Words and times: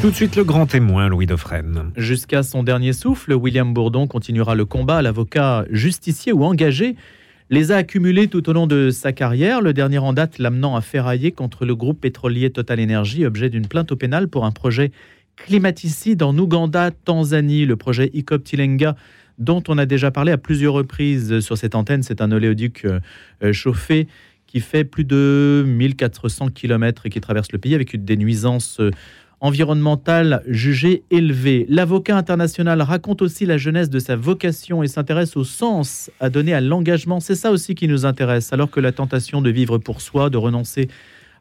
Tout 0.00 0.08
de 0.08 0.14
suite 0.14 0.36
le 0.36 0.44
grand 0.44 0.64
témoin, 0.64 1.08
Louis 1.08 1.26
Dauphren. 1.26 1.92
Jusqu'à 1.94 2.42
son 2.42 2.62
dernier 2.62 2.94
souffle, 2.94 3.34
William 3.34 3.74
Bourdon 3.74 4.06
continuera 4.06 4.54
le 4.54 4.64
combat. 4.64 5.02
L'avocat 5.02 5.66
justicier 5.70 6.32
ou 6.32 6.42
engagé 6.44 6.96
les 7.50 7.70
a 7.70 7.76
accumulés 7.76 8.26
tout 8.26 8.48
au 8.48 8.54
long 8.54 8.66
de 8.66 8.88
sa 8.88 9.12
carrière. 9.12 9.60
Le 9.60 9.74
dernier 9.74 9.98
en 9.98 10.14
date 10.14 10.38
l'amenant 10.38 10.74
à 10.74 10.80
ferrailler 10.80 11.32
contre 11.32 11.66
le 11.66 11.74
groupe 11.74 12.00
pétrolier 12.00 12.48
Total 12.48 12.80
Energy, 12.80 13.26
objet 13.26 13.50
d'une 13.50 13.66
plainte 13.66 13.92
au 13.92 13.96
pénal 13.96 14.28
pour 14.28 14.46
un 14.46 14.52
projet 14.52 14.90
climaticide 15.36 16.22
en 16.22 16.36
Ouganda, 16.38 16.92
Tanzanie. 16.92 17.66
Le 17.66 17.76
projet 17.76 18.10
ICOP 18.14 18.42
Tilenga 18.42 18.96
dont 19.36 19.62
on 19.68 19.76
a 19.76 19.84
déjà 19.84 20.10
parlé 20.10 20.32
à 20.32 20.38
plusieurs 20.38 20.72
reprises 20.72 21.40
sur 21.40 21.58
cette 21.58 21.74
antenne. 21.74 22.02
C'est 22.02 22.22
un 22.22 22.32
oléoduc 22.32 22.86
euh, 22.86 23.52
chauffé 23.52 24.08
qui 24.46 24.60
fait 24.60 24.84
plus 24.84 25.04
de 25.04 25.62
1400 25.66 26.48
km 26.48 27.06
et 27.06 27.10
qui 27.10 27.20
traverse 27.20 27.52
le 27.52 27.58
pays 27.58 27.74
avec 27.74 28.02
des 28.02 28.16
nuisances 28.16 28.80
environnementales 29.40 30.42
jugées 30.46 31.02
élevées. 31.10 31.66
L'avocat 31.68 32.16
international 32.16 32.82
raconte 32.82 33.22
aussi 33.22 33.46
la 33.46 33.56
jeunesse 33.56 33.90
de 33.90 33.98
sa 33.98 34.16
vocation 34.16 34.82
et 34.82 34.88
s'intéresse 34.88 35.36
au 35.36 35.44
sens 35.44 36.10
à 36.20 36.30
donner 36.30 36.54
à 36.54 36.60
l'engagement. 36.60 37.20
C'est 37.20 37.34
ça 37.34 37.50
aussi 37.50 37.74
qui 37.74 37.88
nous 37.88 38.06
intéresse, 38.06 38.52
alors 38.52 38.70
que 38.70 38.80
la 38.80 38.92
tentation 38.92 39.40
de 39.42 39.50
vivre 39.50 39.78
pour 39.78 40.00
soi, 40.00 40.30
de 40.30 40.36
renoncer 40.36 40.88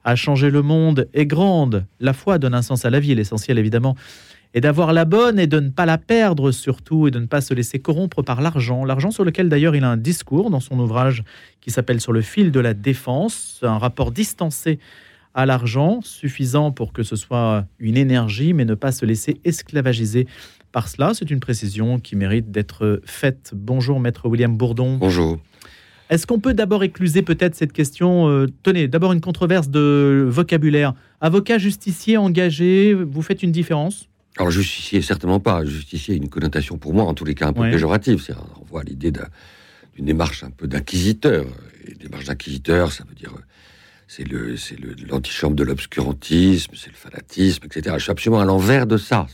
à 0.06 0.16
changer 0.16 0.50
le 0.50 0.62
monde 0.62 1.10
est 1.14 1.26
grande. 1.26 1.86
La 2.00 2.14
foi 2.14 2.38
donne 2.40 2.54
un 2.54 2.62
sens 2.62 2.86
à 2.86 2.90
la 2.90 3.00
vie, 3.00 3.14
l'essentiel 3.16 3.60
évidemment 3.60 3.96
et 4.54 4.62
d'avoir 4.62 4.94
la 4.94 5.06
bonne 5.06 5.40
et 5.40 5.48
de 5.48 5.60
ne 5.60 5.70
pas 5.70 5.86
la 5.86 5.98
perdre 5.98 6.52
surtout 6.52 7.08
et 7.08 7.12
de 7.12 7.20
ne 7.20 7.28
pas 7.28 7.42
se 7.42 7.54
laisser 7.54 7.80
corrompre 7.80 8.24
par 8.24 8.42
l'argent. 8.42 8.84
L'argent 8.84 9.12
sur 9.12 9.24
lequel 9.24 9.50
d'ailleurs 9.50 9.76
il 9.76 9.84
a 9.84 9.90
un 9.90 9.98
discours 9.98 10.50
dans 10.50 10.60
son 10.60 10.80
ouvrage 10.80 11.24
qui 11.62 11.72
s'appelle 11.72 12.02
Sur 12.02 12.14
le 12.14 12.22
fil 12.22 12.52
de 12.52 12.60
la 12.60 12.74
défense, 12.74 13.60
un 13.62 13.78
rapport 13.78 14.12
distancé 14.12 14.80
à 15.34 15.46
l'argent, 15.46 16.00
suffisant 16.02 16.72
pour 16.72 16.94
que 16.94 17.04
ce 17.04 17.16
soit 17.16 17.66
une 17.80 17.98
énergie, 17.98 18.54
mais 18.54 18.66
ne 18.66 18.76
pas 18.76 18.92
se 18.92 19.06
laisser 19.06 19.40
esclavagiser 19.44 20.28
par 20.72 20.88
cela. 20.88 21.14
C'est 21.14 21.30
une 21.32 21.40
précision 21.40 22.00
qui 22.00 22.16
mérite 22.16 22.52
d'être 22.52 23.02
faite. 23.06 23.52
Bonjour 23.56 24.00
maître 24.00 24.28
William 24.28 24.56
Bourdon. 24.56 24.98
Bonjour. 24.98 25.40
Est-ce 26.10 26.26
qu'on 26.26 26.40
peut 26.40 26.56
d'abord 26.56 26.84
écluser 26.84 27.22
peut-être 27.22 27.56
cette 27.56 27.72
question 27.72 28.28
euh, 28.28 28.48
Tenez, 28.64 28.88
d'abord 28.88 29.14
une 29.14 29.22
controverse 29.22 29.70
de 29.70 30.26
vocabulaire. 30.28 30.96
Avocat, 31.22 31.60
justicier, 31.60 32.18
engagé, 32.18 32.96
vous 32.96 33.22
faites 33.22 33.44
une 33.44 33.52
différence? 33.52 34.10
Alors, 34.38 34.50
justicier, 34.50 35.02
certainement 35.04 35.40
pas. 35.40 35.64
Justicier 35.66 36.16
a 36.16 36.18
une 36.18 36.30
connotation 36.30 36.78
pour 36.78 36.94
moi, 36.94 37.04
en 37.04 37.14
tous 37.14 37.26
les 37.26 37.36
cas, 37.36 37.48
un 37.48 37.54
peu 37.54 37.70
péjorative. 37.70 38.24
C'est, 38.26 38.34
on 38.34 38.66
voit 38.66 38.84
l'idée 38.84 39.12
d'une 39.12 40.06
démarche 40.06 40.44
un 40.44 40.50
peu 40.50 40.68
d'inquisiteur. 40.68 41.46
Et 41.86 41.94
démarche 41.94 42.26
d'inquisiteur, 42.26 42.92
ça 42.92 43.04
veut 43.08 43.16
dire. 43.16 43.34
C'est, 44.12 44.28
le, 44.28 44.58
c'est 44.58 44.76
l'antichambre 45.08 45.56
de 45.56 45.64
l'obscurantisme, 45.64 46.72
c'est 46.74 46.90
le 46.90 46.96
fanatisme, 46.96 47.64
etc. 47.66 47.96
Je 48.00 48.02
suis 48.02 48.12
absolument 48.12 48.42
à 48.42 48.46
l'envers 48.46 48.88
de 48.88 48.98
ça. 48.98 49.28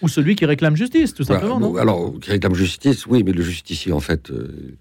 Ou 0.00 0.08
celui 0.08 0.34
qui 0.34 0.46
réclame 0.46 0.76
justice, 0.76 1.12
tout 1.12 1.24
simplement, 1.24 1.60
non 1.60 1.76
Alors, 1.76 2.18
qui 2.18 2.30
réclame 2.30 2.54
justice, 2.54 3.04
oui, 3.04 3.22
mais 3.22 3.32
le 3.32 3.42
justicier, 3.42 3.92
en 3.92 4.00
fait, 4.00 4.30
euh, 4.30 4.78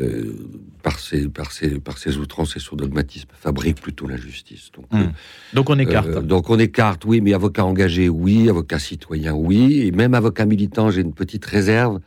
euh, 0.00 0.36
par, 0.84 1.00
ses, 1.00 1.28
par, 1.28 1.50
ses, 1.50 1.80
par 1.80 1.98
ses 1.98 2.16
outrances 2.18 2.56
et 2.56 2.60
son 2.60 2.76
dogmatisme, 2.76 3.28
fabrique 3.32 3.80
plutôt 3.80 4.06
l'injustice. 4.06 4.70
Donc, 4.72 4.86
hmm. 4.92 5.02
euh, 5.02 5.06
donc 5.52 5.68
on 5.68 5.78
écarte. 5.78 6.08
Euh, 6.08 6.20
donc 6.20 6.48
on 6.48 6.58
écarte, 6.58 7.04
oui, 7.06 7.20
mais 7.20 7.32
avocat 7.32 7.64
engagé, 7.64 8.08
oui, 8.08 8.48
avocat 8.48 8.78
citoyen, 8.78 9.34
oui, 9.34 9.82
et 9.82 9.90
même 9.90 10.14
avocat 10.14 10.46
militant, 10.46 10.90
j'ai 10.90 11.00
une 11.00 11.12
petite 11.12 11.44
réserve, 11.44 11.98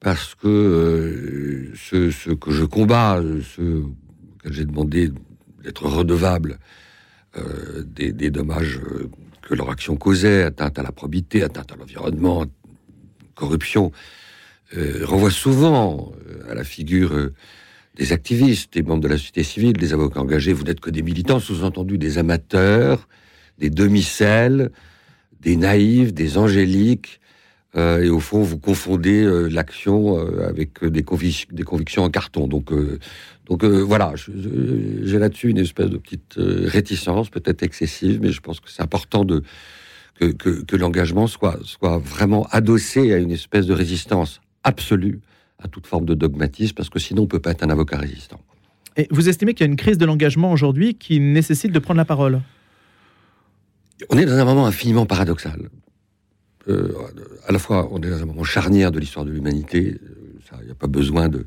parce 0.00 0.34
que 0.34 1.70
ce, 1.74 2.10
ce, 2.10 2.30
que 2.30 2.50
je 2.50 2.64
combats, 2.64 3.22
ce 3.56 3.82
que 4.42 4.52
j'ai 4.52 4.64
demandé 4.64 5.12
d'être 5.62 5.84
redevable 5.84 6.58
des, 7.84 8.12
des, 8.12 8.30
dommages 8.30 8.78
que 9.40 9.54
leur 9.54 9.70
action 9.70 9.96
causait, 9.96 10.42
atteinte 10.42 10.78
à 10.78 10.82
la 10.82 10.92
probité, 10.92 11.42
atteinte 11.42 11.72
à 11.72 11.76
l'environnement, 11.76 12.44
corruption, 13.34 13.92
euh, 14.76 15.30
souvent 15.30 16.12
euh, 16.28 16.50
à 16.50 16.54
la 16.54 16.64
figure 16.64 17.12
euh, 17.12 17.34
des 17.96 18.12
activistes, 18.12 18.72
des 18.74 18.82
membres 18.82 19.02
de 19.02 19.08
la 19.08 19.16
société 19.16 19.42
civile, 19.42 19.74
des 19.74 19.92
avocats 19.92 20.20
engagés. 20.20 20.52
Vous 20.52 20.64
n'êtes 20.64 20.80
que 20.80 20.90
des 20.90 21.02
militants, 21.02 21.40
sous-entendu 21.40 21.98
des 21.98 22.18
amateurs, 22.18 23.08
des 23.58 23.68
demi-celles, 23.68 24.70
des 25.40 25.56
naïfs, 25.56 26.14
des 26.14 26.38
angéliques. 26.38 27.20
Et 27.74 28.10
au 28.10 28.20
fond, 28.20 28.42
vous 28.42 28.58
confondez 28.58 29.24
l'action 29.50 30.18
avec 30.40 30.84
des, 30.84 31.02
des, 31.02 31.62
convictions 31.62 32.02
en 32.02 32.10
carton. 32.10 32.46
Donc, 32.46 32.70
donc 33.46 33.64
voilà, 33.64 34.12
j'ai 34.16 35.18
là-dessus 35.18 35.48
une 35.48 35.58
espèce 35.58 35.88
de 35.88 35.96
petite 35.96 36.34
réticence, 36.36 37.30
peut-être 37.30 37.62
excessive, 37.62 38.20
mais 38.20 38.30
je 38.30 38.40
pense 38.40 38.60
que 38.60 38.70
c'est 38.70 38.82
important 38.82 39.24
de 39.24 39.42
que, 40.18 40.26
que, 40.26 40.62
que 40.62 40.76
l'engagement 40.76 41.26
soit, 41.26 41.58
soit 41.64 41.98
vraiment 41.98 42.46
adossé 42.50 43.12
à 43.12 43.18
une 43.18 43.30
espèce 43.30 43.66
de 43.66 43.72
résistance 43.74 44.40
absolue 44.62 45.20
à 45.58 45.68
toute 45.68 45.86
forme 45.86 46.04
de 46.04 46.14
dogmatisme, 46.14 46.74
parce 46.74 46.90
que 46.90 46.98
sinon 46.98 47.22
on 47.22 47.26
peut 47.26 47.38
pas 47.38 47.52
être 47.52 47.62
un 47.62 47.70
avocat 47.70 47.98
résistant. 47.98 48.40
Et 48.96 49.06
vous 49.10 49.28
estimez 49.28 49.54
qu'il 49.54 49.64
y 49.64 49.68
a 49.68 49.70
une 49.70 49.76
crise 49.76 49.98
de 49.98 50.04
l'engagement 50.04 50.52
aujourd'hui 50.52 50.94
qui 50.94 51.20
nécessite 51.20 51.72
de 51.72 51.78
prendre 51.78 51.98
la 51.98 52.04
parole? 52.04 52.40
On 54.10 54.18
est 54.18 54.26
dans 54.26 54.36
un 54.36 54.44
moment 54.44 54.66
infiniment 54.66 55.06
paradoxal. 55.06 55.70
Euh, 56.68 56.92
à 57.46 57.52
la 57.52 57.58
fois, 57.58 57.88
on 57.92 58.00
est 58.02 58.10
dans 58.10 58.22
un 58.22 58.26
moment 58.26 58.44
charnière 58.44 58.90
de 58.90 58.98
l'histoire 58.98 59.24
de 59.24 59.30
l'humanité. 59.30 59.98
Il 60.60 60.66
n'y 60.66 60.70
a 60.70 60.74
pas 60.74 60.86
besoin 60.86 61.28
de, 61.28 61.46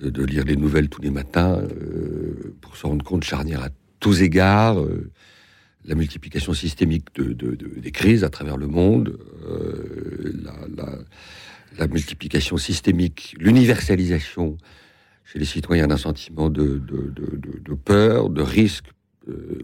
lire 0.00 0.44
les 0.44 0.56
nouvelles 0.56 0.88
tous 0.88 1.02
les 1.02 1.10
matins 1.10 1.58
euh, 1.58 2.54
pour 2.60 2.76
se 2.76 2.86
rendre 2.86 3.04
compte 3.04 3.24
charnière 3.24 3.62
à 3.62 3.68
tous 4.00 4.22
égards. 4.22 4.80
Euh, 4.80 5.10
la 5.84 5.96
multiplication 5.96 6.54
systémique 6.54 7.12
de, 7.16 7.32
des 7.34 7.90
crises 7.90 8.22
à 8.22 8.30
travers 8.30 8.56
le 8.56 8.68
monde, 8.68 9.18
la, 11.76 11.88
multiplication 11.88 12.56
systémique, 12.56 13.34
l'universalisation 13.40 14.58
chez 15.24 15.40
les 15.40 15.44
citoyens 15.44 15.88
d'un 15.88 15.96
sentiment 15.96 16.50
de, 16.50 16.78
de, 16.78 17.74
peur, 17.74 18.30
de 18.30 18.42
risque 18.42 18.92
euh, 19.28 19.62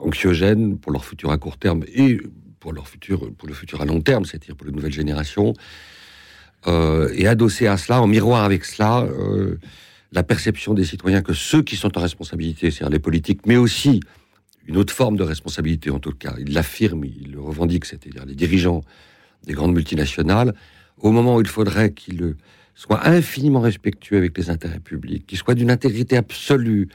anxiogène 0.00 0.78
pour 0.78 0.92
leur 0.92 1.04
futur 1.04 1.30
à 1.30 1.38
court 1.38 1.58
terme 1.58 1.84
et 1.92 2.20
pour 2.60 2.72
leur 2.72 2.88
futur, 2.88 3.30
pour 3.36 3.48
le 3.48 3.54
futur 3.54 3.80
à 3.80 3.84
long 3.84 4.00
terme, 4.00 4.24
c'est-à-dire 4.24 4.56
pour 4.56 4.66
les 4.66 4.72
nouvelles 4.72 4.92
générations. 4.92 5.54
Euh, 6.66 7.10
et 7.14 7.26
adossé 7.26 7.66
à 7.66 7.76
cela, 7.76 8.02
en 8.02 8.06
miroir 8.06 8.42
avec 8.42 8.64
cela, 8.64 9.02
euh, 9.02 9.58
la 10.12 10.22
perception 10.22 10.74
des 10.74 10.84
citoyens 10.84 11.22
que 11.22 11.32
ceux 11.32 11.62
qui 11.62 11.76
sont 11.76 11.96
en 11.96 12.00
responsabilité, 12.00 12.70
c'est-à-dire 12.70 12.90
les 12.90 12.98
politiques, 12.98 13.46
mais 13.46 13.56
aussi 13.56 14.00
une 14.66 14.76
autre 14.76 14.92
forme 14.92 15.16
de 15.16 15.22
responsabilité 15.22 15.90
en 15.90 16.00
tout 16.00 16.12
cas, 16.12 16.34
ils 16.38 16.52
l'affirment, 16.52 17.04
ils 17.04 17.32
le 17.32 17.40
revendiquent, 17.40 17.84
c'est-à-dire 17.84 18.26
les 18.26 18.34
dirigeants 18.34 18.82
des 19.44 19.52
grandes 19.52 19.74
multinationales, 19.74 20.54
au 20.98 21.12
moment 21.12 21.36
où 21.36 21.40
il 21.40 21.46
faudrait 21.46 21.92
qu'il 21.92 22.34
soit 22.74 23.06
infiniment 23.06 23.60
respectueux 23.60 24.16
avec 24.16 24.36
les 24.36 24.50
intérêts 24.50 24.80
publics, 24.80 25.24
qu'il 25.26 25.38
soit 25.38 25.54
d'une 25.54 25.70
intégrité 25.70 26.16
absolue, 26.16 26.88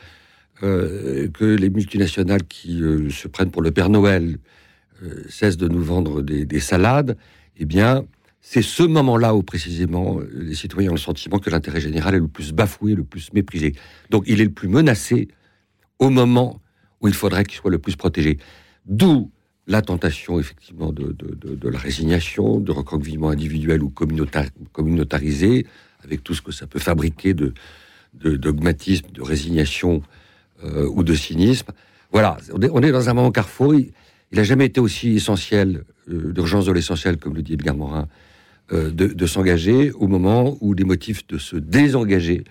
euh, 0.64 1.30
que 1.30 1.46
les 1.46 1.70
multinationales 1.70 2.44
qui 2.44 2.82
se 3.10 3.28
prennent 3.28 3.52
pour 3.52 3.62
le 3.62 3.72
Père 3.72 3.90
Noël 3.90 4.38
euh, 5.04 5.24
cessent 5.30 5.58
de 5.58 5.68
nous 5.68 5.84
vendre 5.84 6.22
des, 6.22 6.60
salades, 6.60 7.18
eh 7.58 7.66
bien, 7.66 8.06
c'est 8.42 8.62
ce 8.62 8.84
moment-là 8.84 9.36
où 9.36 9.44
précisément 9.44 10.20
les 10.34 10.56
citoyens 10.56 10.90
ont 10.90 10.96
le 10.96 11.00
sentiment 11.00 11.40
que 11.40 11.50
l'intérêt 11.50 11.82
général 11.82 12.16
est 12.16 12.20
le 12.20 12.28
plus 12.28 12.54
bafoué, 12.54 12.96
le 12.96 13.04
plus 13.04 13.32
méprisé. 13.34 13.74
Donc 14.10 14.24
il 14.28 14.42
est 14.42 14.46
le 14.46 14.52
plus 14.52 14.68
menacé 14.68 15.28
au 16.00 16.10
moment 16.10 16.60
où 17.02 17.08
il 17.08 17.14
faudrait 17.14 17.44
qu'il 17.44 17.58
soit 17.58 17.72
le 17.72 17.80
plus 17.80 17.96
protégé. 17.96 18.38
D'où 18.86 19.32
la 19.68 19.82
tentation 19.82 20.40
effectivement 20.40 20.92
de, 20.92 21.16
la 21.70 21.78
résignation, 21.78 22.60
de 22.60 22.72
recroquevillement 22.72 23.30
individuel 23.30 23.84
ou 23.84 23.90
communautarisé, 23.90 25.68
avec 26.04 26.24
tout 26.24 26.34
ce 26.34 26.42
que 26.42 26.52
ça 26.52 26.68
peut 26.68 26.80
fabriquer 26.80 27.34
de, 27.34 27.54
dogmatisme, 28.14 29.08
de 29.12 29.22
résignation 29.22 30.02
euh, 30.64 30.88
ou 30.88 31.04
de 31.04 31.14
cynisme. 31.14 31.72
Voilà, 32.12 32.38
on 32.54 32.82
est, 32.82 32.92
dans 32.92 33.10
un 33.10 33.14
moment 33.14 33.32
carrefour. 33.32 33.74
N'a 34.38 34.44
jamais 34.44 34.66
été 34.66 34.80
aussi 34.80 35.16
essentiel, 35.16 35.84
euh, 36.10 36.32
d'urgence 36.32 36.66
de 36.66 36.72
l'essentiel, 36.72 37.18
comme 37.18 37.36
le 37.36 37.42
dit 37.42 37.54
Edgar 37.54 37.76
Morin, 37.76 38.08
euh, 38.72 38.90
de, 38.92 39.26
s'engager 39.26 39.92
au 39.92 40.08
moment 40.08 40.58
où 40.62 40.74
les 40.74 40.86
motifs 40.86 41.28
de 41.28 41.38
se 41.38 41.58
désengager 41.58 42.44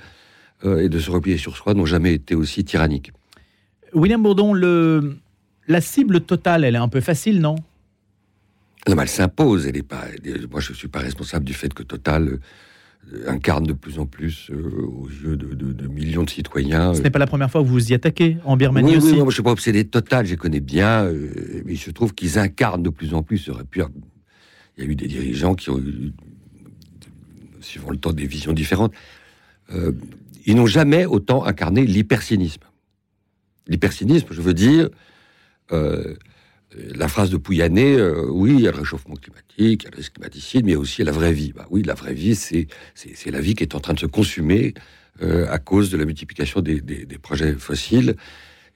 et 0.62 0.90
de 0.90 0.98
se 0.98 1.10
replier 1.10 1.38
sur 1.38 1.56
soi 1.56 1.72
n'ont 1.72 1.86
jamais 1.86 2.12
été 2.12 2.34
aussi 2.34 2.64
tyranniques. 2.64 3.12
William 3.94 4.22
Bourdon, 4.22 4.52
le, 4.52 5.16
la 5.68 5.80
cible 5.80 6.20
totale, 6.20 6.64
elle 6.64 6.74
est 6.74 6.78
un 6.78 6.88
peu 6.88 7.00
facile, 7.00 7.40
non? 7.40 7.56
Non, 8.88 8.96
mais 8.96 9.02
elle 9.02 9.08
s'impose. 9.08 9.66
Elle 9.66 9.76
est 9.76 9.82
pas. 9.82 10.04
Moi, 10.50 10.60
je 10.60 10.72
ne 10.72 10.76
suis 10.76 10.88
pas 10.88 11.00
responsable 11.00 11.44
du 11.44 11.54
fait 11.54 11.72
que 11.72 11.82
Total 11.82 12.28
euh, 12.28 12.40
incarne 13.26 13.64
de 13.64 13.72
plus 13.72 13.98
en 13.98 14.06
plus 14.06 14.50
euh, 14.50 14.86
aux 14.86 15.08
yeux 15.08 15.36
de, 15.36 15.86
millions 15.88 16.22
de 16.22 16.30
citoyens. 16.30 16.94
Ce 16.94 17.00
n'est 17.00 17.10
pas 17.10 17.18
la 17.18 17.26
première 17.26 17.50
fois 17.50 17.60
que 17.60 17.66
vous 17.66 17.72
vous 17.72 17.90
y 17.90 17.94
attaquez 17.94 18.36
en 18.44 18.56
Birmanie 18.56 18.96
aussi. 18.96 19.12
Oui, 19.12 19.18
moi, 19.18 19.30
je 19.30 19.34
suis 19.34 19.42
pas 19.42 19.50
obsédé 19.50 19.84
Total. 19.84 20.26
Je 20.26 20.34
connais 20.36 20.60
bien, 20.60 21.04
euh, 21.04 21.62
mais 21.64 21.74
je 21.74 21.90
trouve 21.90 22.14
qu'ils 22.14 22.38
incarnent 22.38 22.82
de 22.82 22.90
plus 22.90 23.14
en 23.14 23.22
plus. 23.22 23.50
Il 23.76 24.84
y 24.84 24.86
a 24.86 24.90
eu 24.90 24.94
des 24.94 25.08
dirigeants 25.08 25.54
qui 25.54 25.70
ont 25.70 25.78
eu, 25.78 26.12
suivant 27.60 27.90
le 27.90 27.96
temps, 27.96 28.12
des 28.12 28.26
visions 28.26 28.52
différentes. 28.52 28.92
ils 30.46 30.54
n'ont 30.54 30.66
jamais 30.66 31.04
autant 31.04 31.44
incarné 31.44 31.84
l'hypercynisme. 31.84 32.62
L'hypercynisme, 33.66 34.28
je 34.30 34.40
veux 34.40 34.54
dire, 34.54 34.88
euh, 35.72 36.14
la 36.76 37.08
phrase 37.08 37.30
de 37.30 37.36
Pouyanné, 37.36 37.94
euh, 37.94 38.26
oui, 38.28 38.54
il 38.54 38.60
y 38.60 38.68
a 38.68 38.70
le 38.70 38.78
réchauffement 38.78 39.16
climatique, 39.16 39.82
il 39.82 39.84
y 39.84 39.86
a 39.86 39.90
le 39.90 39.96
risque 39.96 40.14
climaticide, 40.14 40.64
mais 40.64 40.76
aussi 40.76 41.02
la 41.02 41.12
vraie 41.12 41.32
vie. 41.32 41.52
Bah 41.52 41.66
oui, 41.70 41.82
la 41.82 41.94
vraie 41.94 42.14
vie, 42.14 42.34
c'est 42.34 42.66
la 43.26 43.40
vie 43.40 43.54
qui 43.54 43.62
est 43.62 43.74
en 43.74 43.80
train 43.80 43.94
de 43.94 43.98
se 43.98 44.06
consumer 44.06 44.74
euh, 45.22 45.50
à 45.50 45.58
cause 45.58 45.90
de 45.90 45.96
la 45.96 46.04
multiplication 46.04 46.60
des, 46.60 46.80
projets 47.20 47.54
fossiles 47.54 48.16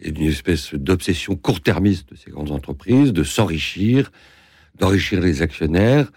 et 0.01 0.11
d'une 0.11 0.27
espèce 0.27 0.75
d'obsession 0.75 1.37
court-termiste 1.37 2.11
de 2.11 2.17
ces 2.17 2.31
grandes 2.31 2.51
entreprises, 2.51 3.13
de 3.13 3.23
s'enrichir, 3.23 4.11
d'enrichir 4.79 5.21
les 5.21 5.43
actionnaires, 5.43 6.11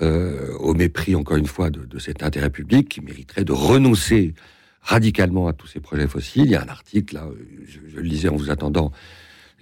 euh, 0.00 0.52
au 0.58 0.74
mépris, 0.74 1.14
encore 1.14 1.36
une 1.36 1.46
fois, 1.46 1.70
de, 1.70 1.98
cet 2.00 2.24
intérêt 2.24 2.50
public 2.50 2.88
qui 2.88 3.00
mériterait 3.00 3.44
de 3.44 3.52
renoncer 3.52 4.34
radicalement 4.80 5.46
à 5.46 5.52
tous 5.52 5.68
ces 5.68 5.78
projets 5.78 6.08
fossiles. 6.08 6.46
Il 6.46 6.50
y 6.50 6.56
a 6.56 6.62
un 6.62 6.68
article, 6.68 7.14
là, 7.14 7.28
je 7.68 7.96
le 7.96 8.02
lisais 8.02 8.28
en 8.28 8.34
vous 8.34 8.50
attendant, 8.50 8.90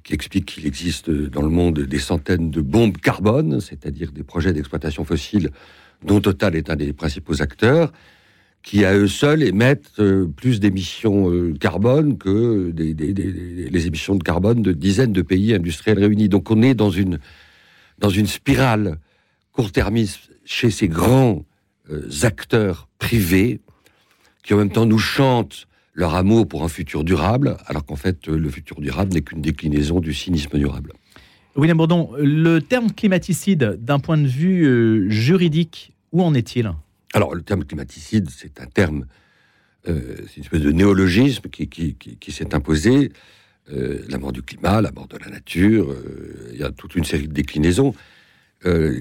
qui 0.03 0.15
explique 0.15 0.47
qu'il 0.47 0.67
existe 0.67 1.11
dans 1.11 1.43
le 1.43 1.49
monde 1.49 1.81
des 1.81 1.99
centaines 1.99 2.51
de 2.51 2.61
bombes 2.61 2.97
carbone, 2.97 3.61
c'est-à-dire 3.61 4.13
des 4.13 4.23
projets 4.23 4.53
d'exploitation 4.53 5.05
fossile 5.05 5.51
dont 6.05 6.21
Total 6.21 6.57
est 6.57 6.71
un 6.71 6.77
des 6.77 6.93
principaux 6.93 7.43
acteurs, 7.43 7.93
qui 8.63 8.85
à 8.85 8.95
eux 8.95 9.09
seuls 9.09 9.43
émettent 9.43 9.93
euh, 9.99 10.27
plus 10.27 10.61
d'émissions 10.61 11.31
euh, 11.31 11.55
carbone 11.59 12.19
que 12.19 12.73
les 12.77 13.87
émissions 13.87 14.17
de 14.17 14.23
carbone 14.23 14.63
de 14.63 14.73
dizaines 14.73 15.13
de 15.13 15.23
pays 15.23 15.55
industriels 15.55 15.99
réunis. 15.99 16.29
Donc 16.29 16.51
on 16.51 16.61
est 16.63 16.75
dans 16.75 16.91
une, 16.91 17.19
dans 17.99 18.11
une 18.11 18.27
spirale 18.27 18.99
court-termiste 19.53 20.31
chez 20.45 20.71
ces 20.71 20.89
grands 20.89 21.45
euh, 21.91 22.09
acteurs 22.23 22.89
privés 22.99 23.61
qui 24.43 24.55
en 24.55 24.59
même 24.59 24.71
temps 24.71 24.87
nous 24.87 24.99
chantent 24.99 25.67
leur 26.01 26.15
amour 26.15 26.49
pour 26.49 26.65
un 26.65 26.69
futur 26.69 27.05
durable, 27.05 27.57
alors 27.67 27.85
qu'en 27.85 27.95
fait, 27.95 28.27
le 28.27 28.49
futur 28.49 28.81
durable 28.81 29.13
n'est 29.13 29.21
qu'une 29.21 29.43
déclinaison 29.43 30.01
du 30.01 30.13
cynisme 30.13 30.59
durable. 30.59 30.93
William 31.57 31.77
Bourdon, 31.77 32.11
le 32.19 32.61
terme 32.61 32.91
climaticide, 32.91 33.79
d'un 33.81 33.99
point 33.99 34.17
de 34.17 34.27
vue 34.27 34.67
euh, 34.67 35.11
juridique, 35.11 35.93
où 36.13 36.23
en 36.23 36.35
est-il? 36.35 36.73
Alors, 37.13 37.35
le 37.35 37.43
terme 37.43 37.65
climaticide, 37.65 38.31
c'est 38.31 38.61
un 38.61 38.67
terme, 38.67 39.05
euh, 39.89 40.17
c'est 40.27 40.39
une 40.39 40.45
espèce 40.45 40.63
de 40.63 40.73
néologisme 40.73 41.49
qui, 41.51 41.69
qui, 41.69 42.33
s'est 42.33 42.55
imposé. 42.55 43.13
Euh, 43.71 44.03
la 44.09 44.19
mort 44.19 44.33
du 44.33 44.43
climat, 44.43 44.81
la 44.81 44.93
mort 44.93 45.07
de 45.07 45.19
la 45.19 45.29
nature, 45.29 45.95
il 46.53 46.59
y 46.59 46.63
a 46.63 46.71
toute 46.71 46.95
une 46.95 47.05
série 47.05 47.29
de 47.29 47.33
déclinaisons 47.33 47.95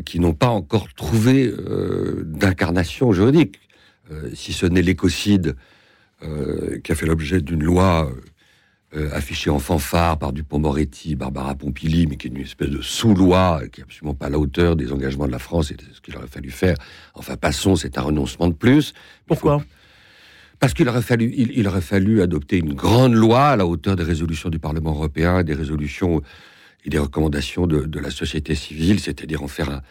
qui 0.06 0.22
n'ont 0.22 0.34
pas 0.34 0.48
encore 0.48 0.88
trouvé 0.94 1.52
d'incarnation 2.24 3.12
juridique. 3.12 3.60
si 4.34 4.54
ce 4.54 4.66
n'est 4.66 4.82
l'écocide 4.82 5.58
euh, 6.24 6.80
qui 6.84 6.92
a 6.92 6.96
fait 6.96 7.06
l'objet 7.06 7.42
d'une 7.42 7.64
loi 7.64 8.12
euh, 8.96 9.10
affichée 9.14 9.52
en 9.52 9.60
fanfare 9.60 10.18
par 10.18 10.34
Dupont-Moretti, 10.34 11.16
Barbara 11.16 11.54
Pompili, 11.54 12.08
mais 12.08 12.16
qui 12.16 12.28
est 12.28 12.32
une 12.32 12.42
espèce 12.42 12.70
de 12.70 12.82
sous-loi, 12.82 13.62
qui 13.72 13.82
est 13.82 13.84
absolument 13.84 14.16
pas 14.16 14.26
à 14.26 14.30
la 14.30 14.40
hauteur 14.40 14.76
des 14.76 14.92
engagements 14.92 15.28
de 15.28 15.32
la 15.32 15.38
France 15.38 15.70
et 15.70 15.76
de 15.76 15.84
ce 15.94 16.02
qu'il 16.02 16.18
aurait 16.18 16.28
fallu 16.28 16.50
faire. 16.50 16.76
Enfin, 17.14 17.38
passons, 17.38 17.76
c'est 17.76 18.00
un 18.00 18.02
renoncement 18.02 18.48
de 18.48 18.54
plus. 18.54 18.94
Pourquoi? 19.28 19.64
Parce 20.60 20.74
qu'il 20.74 20.90
aurait 20.90 21.04
fallu, 21.04 21.32
il, 21.38 21.68
aurait 21.68 21.82
fallu 21.82 22.22
adopter 22.22 22.58
une 22.58 22.74
grande 22.74 23.14
loi 23.14 23.50
à 23.50 23.56
la 23.56 23.66
hauteur 23.68 23.96
des 23.96 24.04
résolutions 24.04 24.50
du 24.50 24.60
Parlement 24.60 24.92
européen, 24.92 25.44
des 25.44 25.54
résolutions 25.54 26.22
et 26.84 26.90
des 26.90 27.00
recommandations 27.00 27.68
de, 27.68 28.00
la 28.00 28.10
société 28.10 28.56
civile, 28.56 29.00
c'est-à-dire 29.00 29.44
en 29.44 29.48
faire 29.48 29.82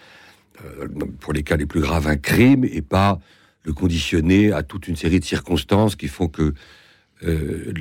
euh, 0.65 0.89
pour 1.21 1.33
les 1.33 1.45
cas 1.45 1.57
les 1.57 1.67
plus 1.67 1.81
graves, 1.81 2.09
un 2.09 2.17
crime 2.17 2.65
et 2.65 2.83
pas 2.83 3.21
le 3.69 3.75
conditionner 3.75 4.51
à 4.51 4.63
toute 4.63 4.89
une 4.89 4.97
série 4.97 5.21
de 5.21 5.25
circonstances 5.25 5.95
qui 5.95 6.09
font 6.09 6.27
que 6.27 6.55
euh, 7.25 7.73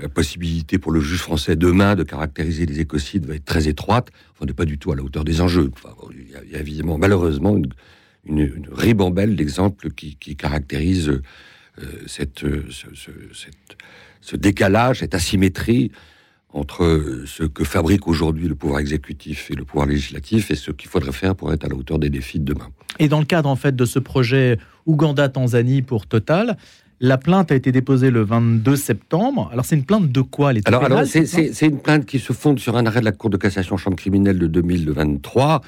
la 0.00 0.08
possibilité 0.08 0.78
pour 0.78 0.92
le 0.92 1.00
juge 1.00 1.18
français 1.18 1.56
demain 1.56 1.94
de 1.94 2.04
caractériser 2.04 2.64
les 2.64 2.80
écocides 2.80 3.26
va 3.26 3.34
être 3.34 3.44
très 3.44 3.68
étroite. 3.68 4.08
on 4.40 4.46
n'est 4.46 4.54
pas 4.54 4.64
du 4.64 4.78
tout 4.78 4.90
à 4.92 4.96
la 4.96 5.02
hauteur 5.02 5.24
des 5.24 5.40
enjeux. 5.40 5.70
il, 6.12 6.50
y 6.52 6.56
a, 6.56 6.60
évidemment, 6.60 6.96
malheureusement, 6.98 7.56
une, 7.56 7.70
ribambelle 8.70 9.36
d'exemples 9.36 9.90
qui, 9.90 10.36
caractérisent 10.36 11.08
euh, 11.08 11.22
cette, 12.06 12.44
ce, 14.20 14.36
décalage, 14.36 15.00
cette 15.00 15.14
asymétrie 15.14 15.90
entre 16.50 17.24
ce 17.26 17.44
que 17.44 17.64
fabrique 17.64 18.06
aujourd'hui 18.08 18.48
le 18.48 18.54
pouvoir 18.54 18.80
exécutif 18.80 19.50
et 19.50 19.54
le 19.54 19.64
pouvoir 19.64 19.86
législatif 19.86 20.50
et 20.50 20.54
ce 20.54 20.70
qu'il 20.70 20.88
faudrait 20.88 21.12
faire 21.12 21.34
pour 21.34 21.52
être 21.52 21.64
à 21.64 21.68
la 21.68 21.74
hauteur 21.74 21.98
des 21.98 22.10
défis 22.10 22.38
de 22.38 22.52
demain. 22.52 22.68
Et 22.98 23.08
dans 23.08 23.20
le 23.20 23.26
cadre 23.26 23.48
en 23.48 23.56
fait 23.56 23.76
de 23.76 23.84
ce 23.84 23.98
projet 23.98 24.58
Ouganda-Tanzanie 24.88 25.82
pour 25.82 26.06
Total, 26.06 26.56
la 27.00 27.16
plainte 27.16 27.52
a 27.52 27.54
été 27.54 27.70
déposée 27.70 28.10
le 28.10 28.22
22 28.22 28.74
septembre. 28.74 29.48
Alors 29.52 29.64
c'est 29.64 29.76
une 29.76 29.84
plainte 29.84 30.10
de 30.10 30.20
quoi 30.20 30.52
les 30.52 30.62
Alors, 30.64 30.82
alors 30.82 31.04
c'est 31.04 31.66
une 31.66 31.78
plainte 31.78 32.06
qui 32.06 32.18
se 32.18 32.32
fonde 32.32 32.58
sur 32.58 32.76
un 32.76 32.86
arrêt 32.86 33.00
de 33.00 33.04
la 33.04 33.12
Cour 33.12 33.30
de 33.30 33.36
cassation 33.36 33.76
chambre 33.76 33.96
criminelle 33.96 34.38
de 34.38 34.48
2023 34.48 35.62